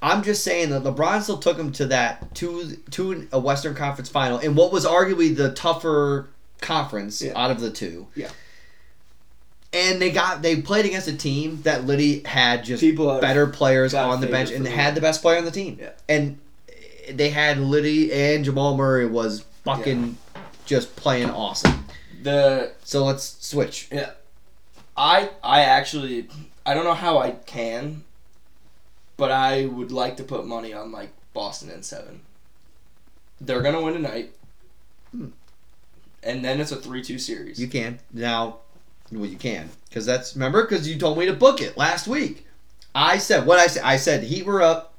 [0.00, 4.08] I'm just saying that LeBron still took him to that to to a Western Conference
[4.08, 6.26] final in what was arguably the tougher
[6.60, 7.32] conference Yeah.
[7.36, 8.06] out of the two.
[8.16, 8.28] Yeah.
[9.72, 13.94] And they got they played against a team that Liddy had just People better players
[13.94, 15.78] on the bench and they had the best player on the team.
[15.80, 15.90] Yeah.
[16.08, 16.38] And
[17.10, 20.16] they had Liddy and Jamal Murray was fucking
[20.66, 21.81] just playing awesome.
[22.22, 23.88] The So let's switch.
[23.92, 24.10] Yeah,
[24.96, 26.28] I I actually
[26.64, 28.04] I don't know how I can,
[29.16, 32.20] but I would like to put money on like Boston and seven.
[33.40, 34.32] They're gonna win tonight,
[35.10, 35.28] Hmm.
[36.22, 37.58] and then it's a three-two series.
[37.60, 38.58] You can now.
[39.10, 42.46] Well, you can because that's remember because you told me to book it last week.
[42.94, 43.82] I said what I said.
[43.84, 44.94] I said the Heat were up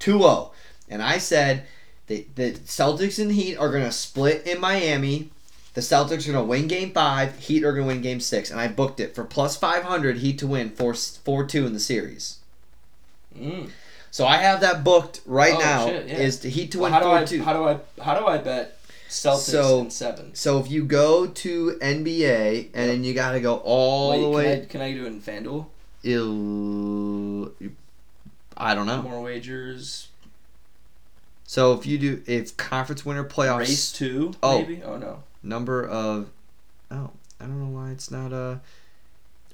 [0.00, 0.50] 2-0.
[0.88, 1.64] and I said
[2.06, 5.30] the the Celtics and Heat are gonna split in Miami.
[5.78, 7.38] The Celtics are gonna win Game Five.
[7.38, 10.16] Heat are gonna win Game Six, and I booked it for plus five hundred.
[10.18, 12.38] Heat to win four four two in the series.
[13.38, 13.70] Mm.
[14.10, 15.86] So I have that booked right Oh, now.
[15.86, 16.16] shit, yeah.
[16.16, 17.42] Is the Heat to Well, win how do four I two?
[17.44, 18.76] how do I how do I bet
[19.08, 20.34] Celtics So- in seven?
[20.34, 24.32] So if you go to NBA and then you gotta go all Wait, the can
[24.34, 24.62] way.
[24.62, 25.66] I, can I do it in FanDuel?
[26.02, 27.52] Ill,
[28.56, 29.02] I don't know.
[29.02, 30.08] More wagers.
[31.44, 34.58] So if you do, if conference winner playoffs Race two, Oh.
[34.58, 34.82] maybe.
[34.82, 35.22] Oh no.
[35.42, 36.30] Number of,
[36.90, 37.10] oh,
[37.40, 38.60] I don't know why it's not a.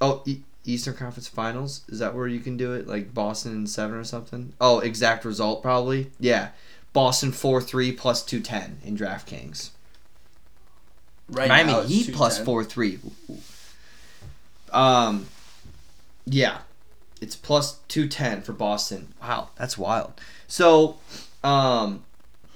[0.00, 2.86] Oh, e- Eastern Conference Finals is that where you can do it?
[2.86, 4.54] Like Boston in seven or something?
[4.60, 6.10] Oh, exact result probably.
[6.18, 6.50] Yeah,
[6.92, 9.70] Boston four three plus two ten in DraftKings.
[11.28, 12.98] Right Miami now Heat plus four three.
[14.72, 15.26] Um,
[16.26, 16.58] yeah,
[17.20, 19.12] it's plus two ten for Boston.
[19.20, 20.14] Wow, that's wild.
[20.48, 20.98] So,
[21.42, 22.04] um,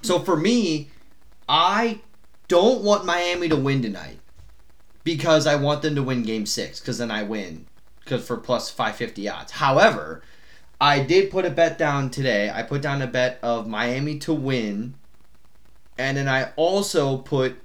[0.02, 0.90] so for me,
[1.48, 2.00] I
[2.48, 4.18] don't want Miami to win tonight
[5.04, 7.66] because I want them to win Game Six because then I win
[8.00, 9.52] because for plus five fifty odds.
[9.52, 10.22] However,
[10.80, 12.50] I did put a bet down today.
[12.52, 14.94] I put down a bet of Miami to win,
[15.96, 17.56] and then I also put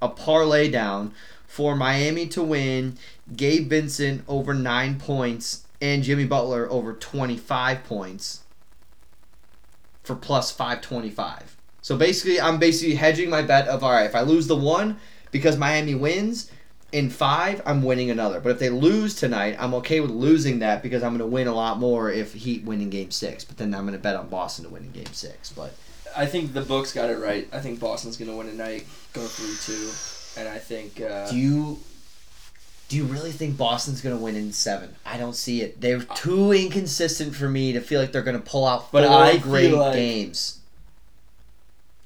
[0.00, 1.12] a parlay down
[1.46, 2.98] for Miami to win,
[3.34, 8.44] Gabe Vincent over nine points, and Jimmy Butler over 25 points
[10.02, 11.57] for plus 525.
[11.88, 15.00] So basically, I'm basically hedging my bet of all right, if I lose the one
[15.30, 16.50] because Miami wins,
[16.92, 18.40] in five, I'm winning another.
[18.40, 21.46] But if they lose tonight, I'm okay with losing that because I'm going to win
[21.48, 23.42] a lot more if Heat win in game six.
[23.42, 25.50] But then I'm going to bet on Boston to win in game six.
[25.50, 25.72] But
[26.14, 27.48] I think the books got it right.
[27.54, 29.90] I think Boston's gonna win tonight, go three two,
[30.38, 31.78] and I think uh, Do you
[32.90, 34.94] do you really think Boston's gonna win in seven?
[35.06, 35.80] I don't see it.
[35.80, 39.38] They're too inconsistent for me to feel like they're gonna pull out But four I
[39.38, 40.56] great like- games.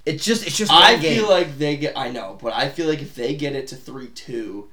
[0.04, 1.96] It's just it's just I feel like they get.
[1.96, 4.68] I know, but I feel like if they get it to three two,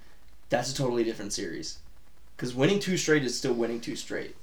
[0.50, 1.78] that's a totally different series.
[2.36, 4.36] Because winning two straight is still winning two straight,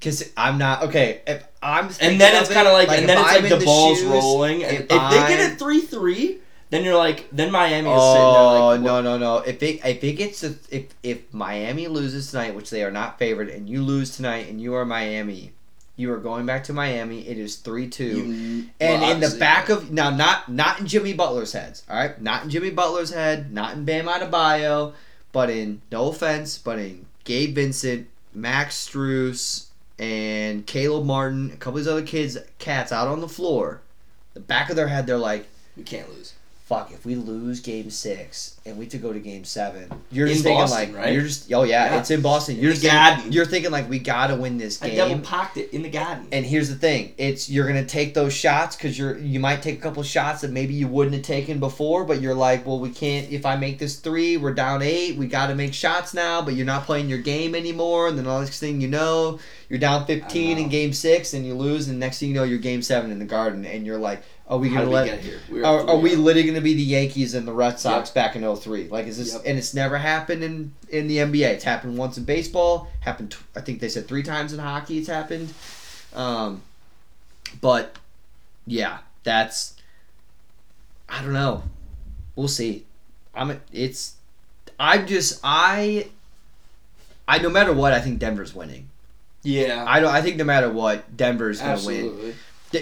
[0.00, 1.22] Cause I'm not okay.
[1.26, 3.64] If I'm and then it's kind of like, and then it's I'm like in the
[3.64, 6.38] ball's shoes, rolling, and if if, they get it three three,
[6.68, 9.38] then you're like, then Miami is Oh sitting there oh, like, no no no!
[9.38, 13.18] If it if it gets to, if if Miami loses tonight, which they are not
[13.18, 15.52] favored, and you lose tonight, and you are Miami,
[15.96, 17.26] you are going back to Miami.
[17.26, 18.66] It is three two.
[18.80, 22.44] And in the back of now, not not in Jimmy Butler's heads, all right, not
[22.44, 24.92] in Jimmy Butler's head, not in Bam Adebayo,
[25.32, 29.66] but in no offense, but in Gabe Vincent, Max Strus,
[29.98, 33.80] and Caleb Martin, a couple of these other kids, cats out on the floor.
[34.34, 36.34] The back of their head, they're like, we can't lose.
[36.66, 36.92] "Fuck!
[36.92, 40.44] If we lose Game Six and we to go to Game Seven, you're In just
[40.44, 41.12] thinking Boston, like, right?
[41.14, 42.00] you're just, oh yeah, Yeah.
[42.00, 42.56] it's in Boston.
[42.56, 43.14] In You're the just Garden.
[43.18, 44.92] thinking, you're thinking like, we gotta win this game.
[44.92, 46.26] I double pocked it in the garden.
[46.32, 49.78] And here's the thing: it's you're gonna take those shots because you're you might take
[49.78, 52.90] a couple shots that maybe you wouldn't have taken before, but you're like, well, we
[52.90, 53.30] can't.
[53.30, 55.16] If I make this three, we're down eight.
[55.16, 58.08] We got to make shots now, but you're not playing your game anymore.
[58.08, 59.38] And then the next thing you know,
[59.68, 61.86] you're down 15 in game six, and you lose.
[61.88, 64.58] And next thing you know, you're game seven in the Garden, and you're like, are
[64.58, 65.24] we gonna let?
[65.50, 68.10] We were Are, are we literally going to be the Yankees and the Red Sox
[68.10, 68.14] Yep.
[68.14, 68.88] back in 03?
[68.88, 69.32] Like, is this?
[69.32, 69.42] Yep.
[69.44, 71.48] And it's never happened in in the NBA.
[71.48, 72.88] It's happened once in baseball.
[73.00, 74.98] Happened, I think they said three times in hockey.
[74.98, 75.52] It's happened.
[76.14, 76.62] Um,
[77.60, 77.96] but
[78.66, 79.74] yeah, that's.
[81.08, 81.64] I don't know.
[82.36, 82.84] We'll see.
[83.34, 83.60] I'm.
[83.72, 84.14] It's.
[84.78, 85.40] I'm just.
[85.42, 86.08] I.
[87.26, 88.90] I no matter what, I think Denver's winning.
[89.42, 90.12] Yeah, I don't.
[90.12, 92.34] I think no matter what, Denver's gonna win.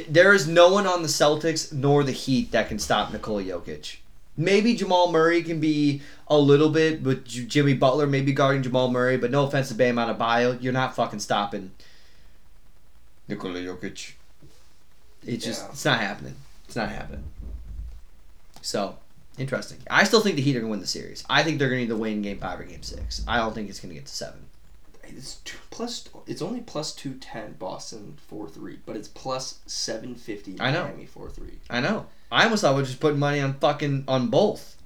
[0.09, 3.97] There is no one on the Celtics nor the Heat that can stop Nikola Jokic.
[4.37, 9.17] Maybe Jamal Murray can be a little bit, but Jimmy Butler maybe guarding Jamal Murray.
[9.17, 11.71] But no offense to Bam Adebayo, you're not fucking stopping
[13.29, 14.13] Nikola Jokic.
[15.27, 15.69] It's just Yeah.
[15.71, 16.35] it's not happening.
[16.67, 17.25] It's not happening.
[18.63, 18.97] So
[19.39, 19.79] interesting.
[19.89, 21.25] I still think the Heat are gonna win the series.
[21.31, 23.23] I think they're gonna need either win Game Five or Game Six.
[23.29, 24.44] I don't think it's gonna get to seven.
[25.09, 26.09] It's two, plus.
[26.27, 27.55] It's only plus two ten.
[27.59, 30.57] Boston four three, but it's plus seven fifty.
[30.61, 30.85] I know.
[30.85, 31.59] Miami four three.
[31.69, 32.07] I know.
[32.31, 34.77] I almost thought I we just put money on fucking on both.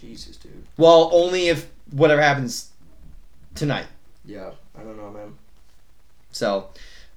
[0.00, 0.66] Jesus, dude.
[0.76, 2.70] Well, only if whatever happens
[3.54, 3.86] tonight.
[4.24, 5.34] Yeah, I don't know, man.
[6.30, 6.68] So,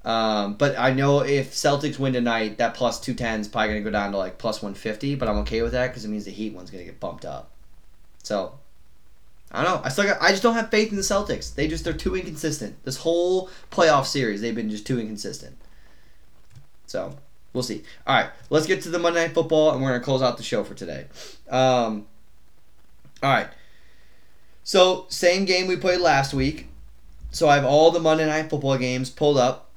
[0.03, 3.81] um, but I know if Celtics win tonight, that plus two ten is probably gonna
[3.81, 5.15] go down to like plus one fifty.
[5.15, 7.51] But I'm okay with that because it means the Heat one's gonna get bumped up.
[8.23, 8.59] So,
[9.51, 9.81] I don't know.
[9.83, 11.53] I still got, I just don't have faith in the Celtics.
[11.53, 12.83] They just they're too inconsistent.
[12.83, 15.57] This whole playoff series, they've been just too inconsistent.
[16.87, 17.17] So
[17.53, 17.83] we'll see.
[18.07, 20.43] All right, let's get to the Monday Night Football, and we're gonna close out the
[20.43, 21.05] show for today.
[21.49, 22.07] Um,
[23.21, 23.47] all right.
[24.63, 26.67] So same game we played last week.
[27.31, 29.69] So I have all the Monday Night Football games pulled up,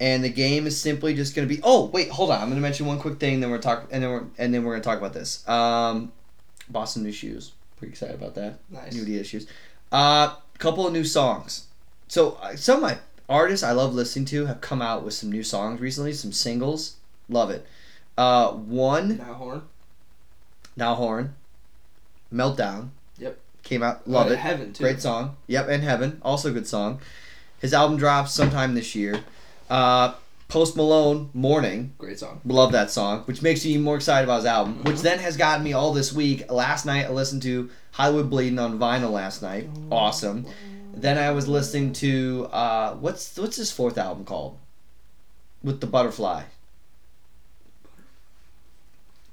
[0.00, 1.60] and the game is simply just to be.
[1.62, 2.40] Oh wait, hold on.
[2.40, 3.40] I'm to mention one quick thing.
[3.40, 5.46] Then we're talk, and then we're and then we're to talk about this.
[5.46, 6.12] Um,
[6.88, 7.52] some new shoes.
[7.78, 8.58] Pretty excited about that.
[8.70, 8.94] Nice.
[8.94, 9.46] New Adidas shoes.
[9.92, 11.66] Uh, couple of new songs.
[12.08, 12.98] So uh, some of my
[13.28, 16.12] artists I love listening to have come out with some new songs recently.
[16.12, 16.96] Some singles.
[17.28, 17.66] Love it.
[18.16, 19.62] Uh, one Niall Horan.
[20.76, 21.34] Niall Horan.
[22.32, 22.88] Meltdown.
[23.18, 23.38] Yep.
[23.62, 24.08] Came out.
[24.08, 24.38] Love Uh, it.
[24.38, 24.82] Heaven too.
[24.82, 25.36] Great song.
[25.46, 27.00] Yep, and Heaven, also a good song.
[27.60, 29.20] His album drops sometime this year.
[29.70, 30.14] Uh,
[30.48, 31.92] Post Malone, Mourning.
[31.98, 32.40] Great song.
[32.46, 34.82] Love that song, which makes me even more excited about his album.
[34.82, 35.02] Which Mhm.
[35.02, 36.50] then has gotten me all this week.
[36.50, 39.10] Last night I listened to Hollywood Bleeding on vinyl.
[39.12, 40.46] Last night, awesome.
[40.94, 44.56] Then I was listening to uh, what's what's his fourth album called?
[45.62, 46.44] With the butterfly.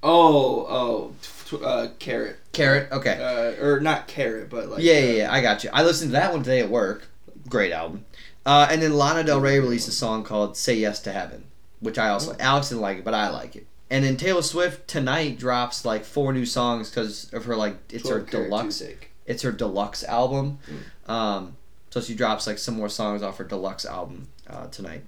[0.04, 1.14] Oh,
[1.52, 2.38] oh, uh, carrot.
[2.52, 2.92] Carrot.
[2.92, 3.18] Okay.
[3.58, 4.84] Uh, or not carrot, but like.
[4.84, 5.34] yeah, uh, yeah, yeah.
[5.34, 5.70] I got you.
[5.74, 7.08] I listened to that one today at work.
[7.50, 8.06] Great album.
[8.46, 11.46] Uh, and then Lana Del Rey released a song called "Say Yes to Heaven,"
[11.80, 13.66] which I also Alex didn't like it, but I like it.
[13.90, 18.08] And then Taylor Swift tonight drops like four new songs because of her like it's
[18.10, 18.82] her deluxe
[19.26, 20.60] it's her deluxe album.
[21.08, 21.12] Mm.
[21.12, 21.58] Um,
[21.90, 25.04] so she drops like some more songs off her deluxe album uh, tonight.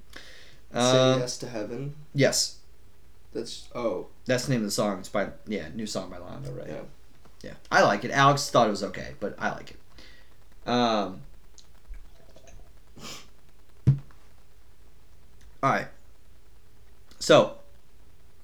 [0.73, 1.95] Say Uh, yes to heaven.
[2.13, 2.57] yes,
[3.33, 4.99] That's oh that's the name of the song.
[4.99, 6.65] It's by yeah, new song by Lana Del Rey.
[6.69, 6.81] Yeah.
[7.43, 8.11] yeah, I like it.
[8.11, 10.69] Alex thought it was okay, but I like it.
[10.69, 11.21] Um.
[15.67, 15.87] All right.
[17.19, 17.55] So,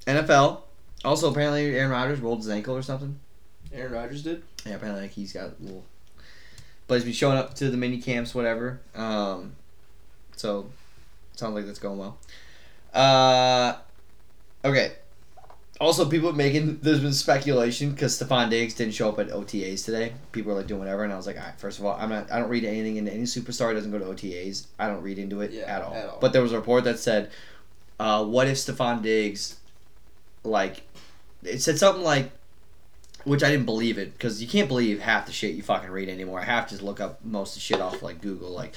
[0.06, 0.64] NFL.
[1.06, 3.18] Also, apparently, Aaron Rodgers rolled his ankle or something.
[3.74, 4.44] Aaron Rodgers did.
[4.66, 5.86] Yeah, apparently like he's got a little.
[6.86, 8.82] But he's been showing up to the mini camps, whatever.
[8.94, 9.54] Um,
[10.36, 10.70] so
[11.38, 12.18] sounds like that's going well.
[12.94, 13.76] Uh,
[14.66, 14.92] okay.
[15.82, 19.84] Also, people are making there's been speculation because Stefon Diggs didn't show up at OTAs
[19.84, 20.14] today.
[20.32, 21.60] People are like doing whatever, and I was like, all right.
[21.60, 22.32] First of all, I'm not.
[22.32, 24.68] I don't read anything into any superstar who doesn't go to OTAs.
[24.78, 25.94] I don't read into it Yeah, at, all.
[25.94, 26.18] at all.
[26.22, 27.32] But there was a report that said,
[28.00, 29.58] uh, "What if Stefon Diggs,
[30.44, 30.84] like,
[31.44, 32.32] it said something like."
[33.26, 36.10] which I didn't believe it because you can't believe half the shit you fucking read
[36.10, 36.42] anymore.
[36.42, 38.50] I have to look up most of the shit off like Google.
[38.52, 38.74] Like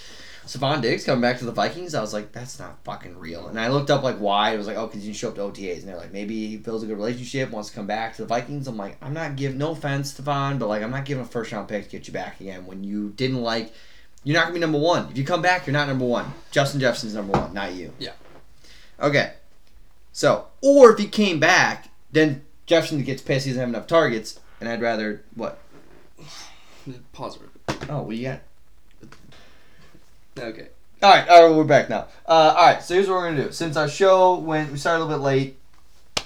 [0.46, 3.48] Stefon Diggs coming back to the Vikings, I was like, that's not fucking real.
[3.48, 4.54] And I looked up like why.
[4.54, 6.56] It was like, oh, because you show up to OTAs, and they're like, maybe he
[6.56, 8.68] builds a good relationship, wants to come back to the Vikings.
[8.68, 11.50] I'm like, I'm not giving no offense, Stefon, but like I'm not giving a first
[11.50, 13.72] round pick to get you back again when you didn't like.
[14.22, 15.08] You're not gonna be number one.
[15.10, 16.32] If you come back, you're not number one.
[16.52, 17.92] Justin Jefferson's number one, not you.
[17.98, 18.12] Yeah.
[19.00, 19.34] Okay.
[20.12, 24.40] So, or if he came back, then Jefferson gets pissed he doesn't have enough targets,
[24.60, 25.58] and I'd rather what?
[27.12, 27.38] Pause.
[27.88, 28.40] Oh, what you got?
[30.38, 30.68] Okay.
[31.02, 32.06] All right, all right, we're back now.
[32.26, 33.52] Uh, all right, so here's what we're gonna do.
[33.52, 35.58] Since our show went, we started a little bit late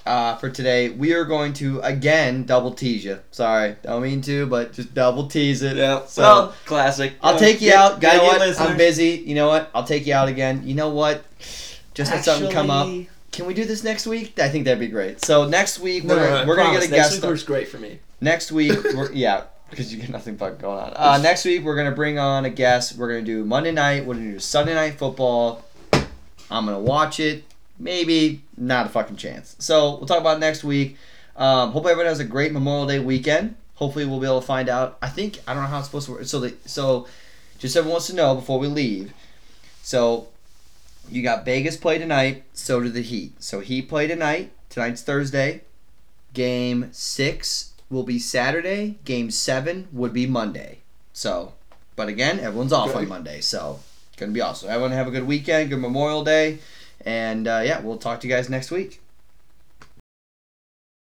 [0.06, 0.88] uh, for today.
[0.90, 3.18] We are going to again double tease you.
[3.32, 5.76] Sorry, don't mean to, but just double tease it.
[5.76, 6.04] Yeah.
[6.06, 7.14] So- well, classic.
[7.22, 7.94] I'll take you get- out.
[7.96, 8.40] You gotta know what?
[8.40, 8.68] listeners.
[8.68, 9.22] I'm busy.
[9.26, 9.70] You know what?
[9.74, 10.62] I'll take you out again.
[10.64, 11.24] You know what?
[11.94, 12.88] Just had something come up.
[13.32, 14.38] Can we do this next week?
[14.40, 15.24] I think that'd be great.
[15.24, 17.12] So next week No, we're, no, no, we're gonna get a Next guest.
[17.16, 17.98] week on- works great for me.
[18.20, 20.92] Next week, we're, yeah, because you get nothing fucking going on.
[20.94, 22.96] Uh, next week, we're gonna bring on a guest.
[22.96, 24.04] We're gonna do Monday night.
[24.04, 25.64] We're gonna do Sunday night football.
[25.92, 27.44] I'm gonna watch it.
[27.78, 29.56] Maybe not a fucking chance.
[29.58, 30.96] So we'll talk about next week.
[31.36, 33.54] Um, hope everyone has a great Memorial Day weekend.
[33.76, 34.98] Hopefully, we'll be able to find out.
[35.00, 36.24] I think I don't know how it's supposed to work.
[36.24, 37.06] So, the, so
[37.58, 39.12] just everyone wants to know before we leave.
[39.82, 40.28] So
[41.10, 42.44] you got Vegas play tonight.
[42.52, 43.42] So do the Heat.
[43.42, 44.52] So Heat play tonight.
[44.68, 45.62] Tonight's Thursday.
[46.32, 48.97] Game six will be Saturday.
[49.05, 50.78] Game seven would be Monday.
[51.12, 51.55] So,
[51.97, 53.80] but again, everyone's off on Monday, so
[54.16, 54.70] gonna be awesome.
[54.70, 56.59] Everyone have a good weekend, good Memorial Day,
[57.05, 59.01] and uh, yeah, we'll talk to you guys next week.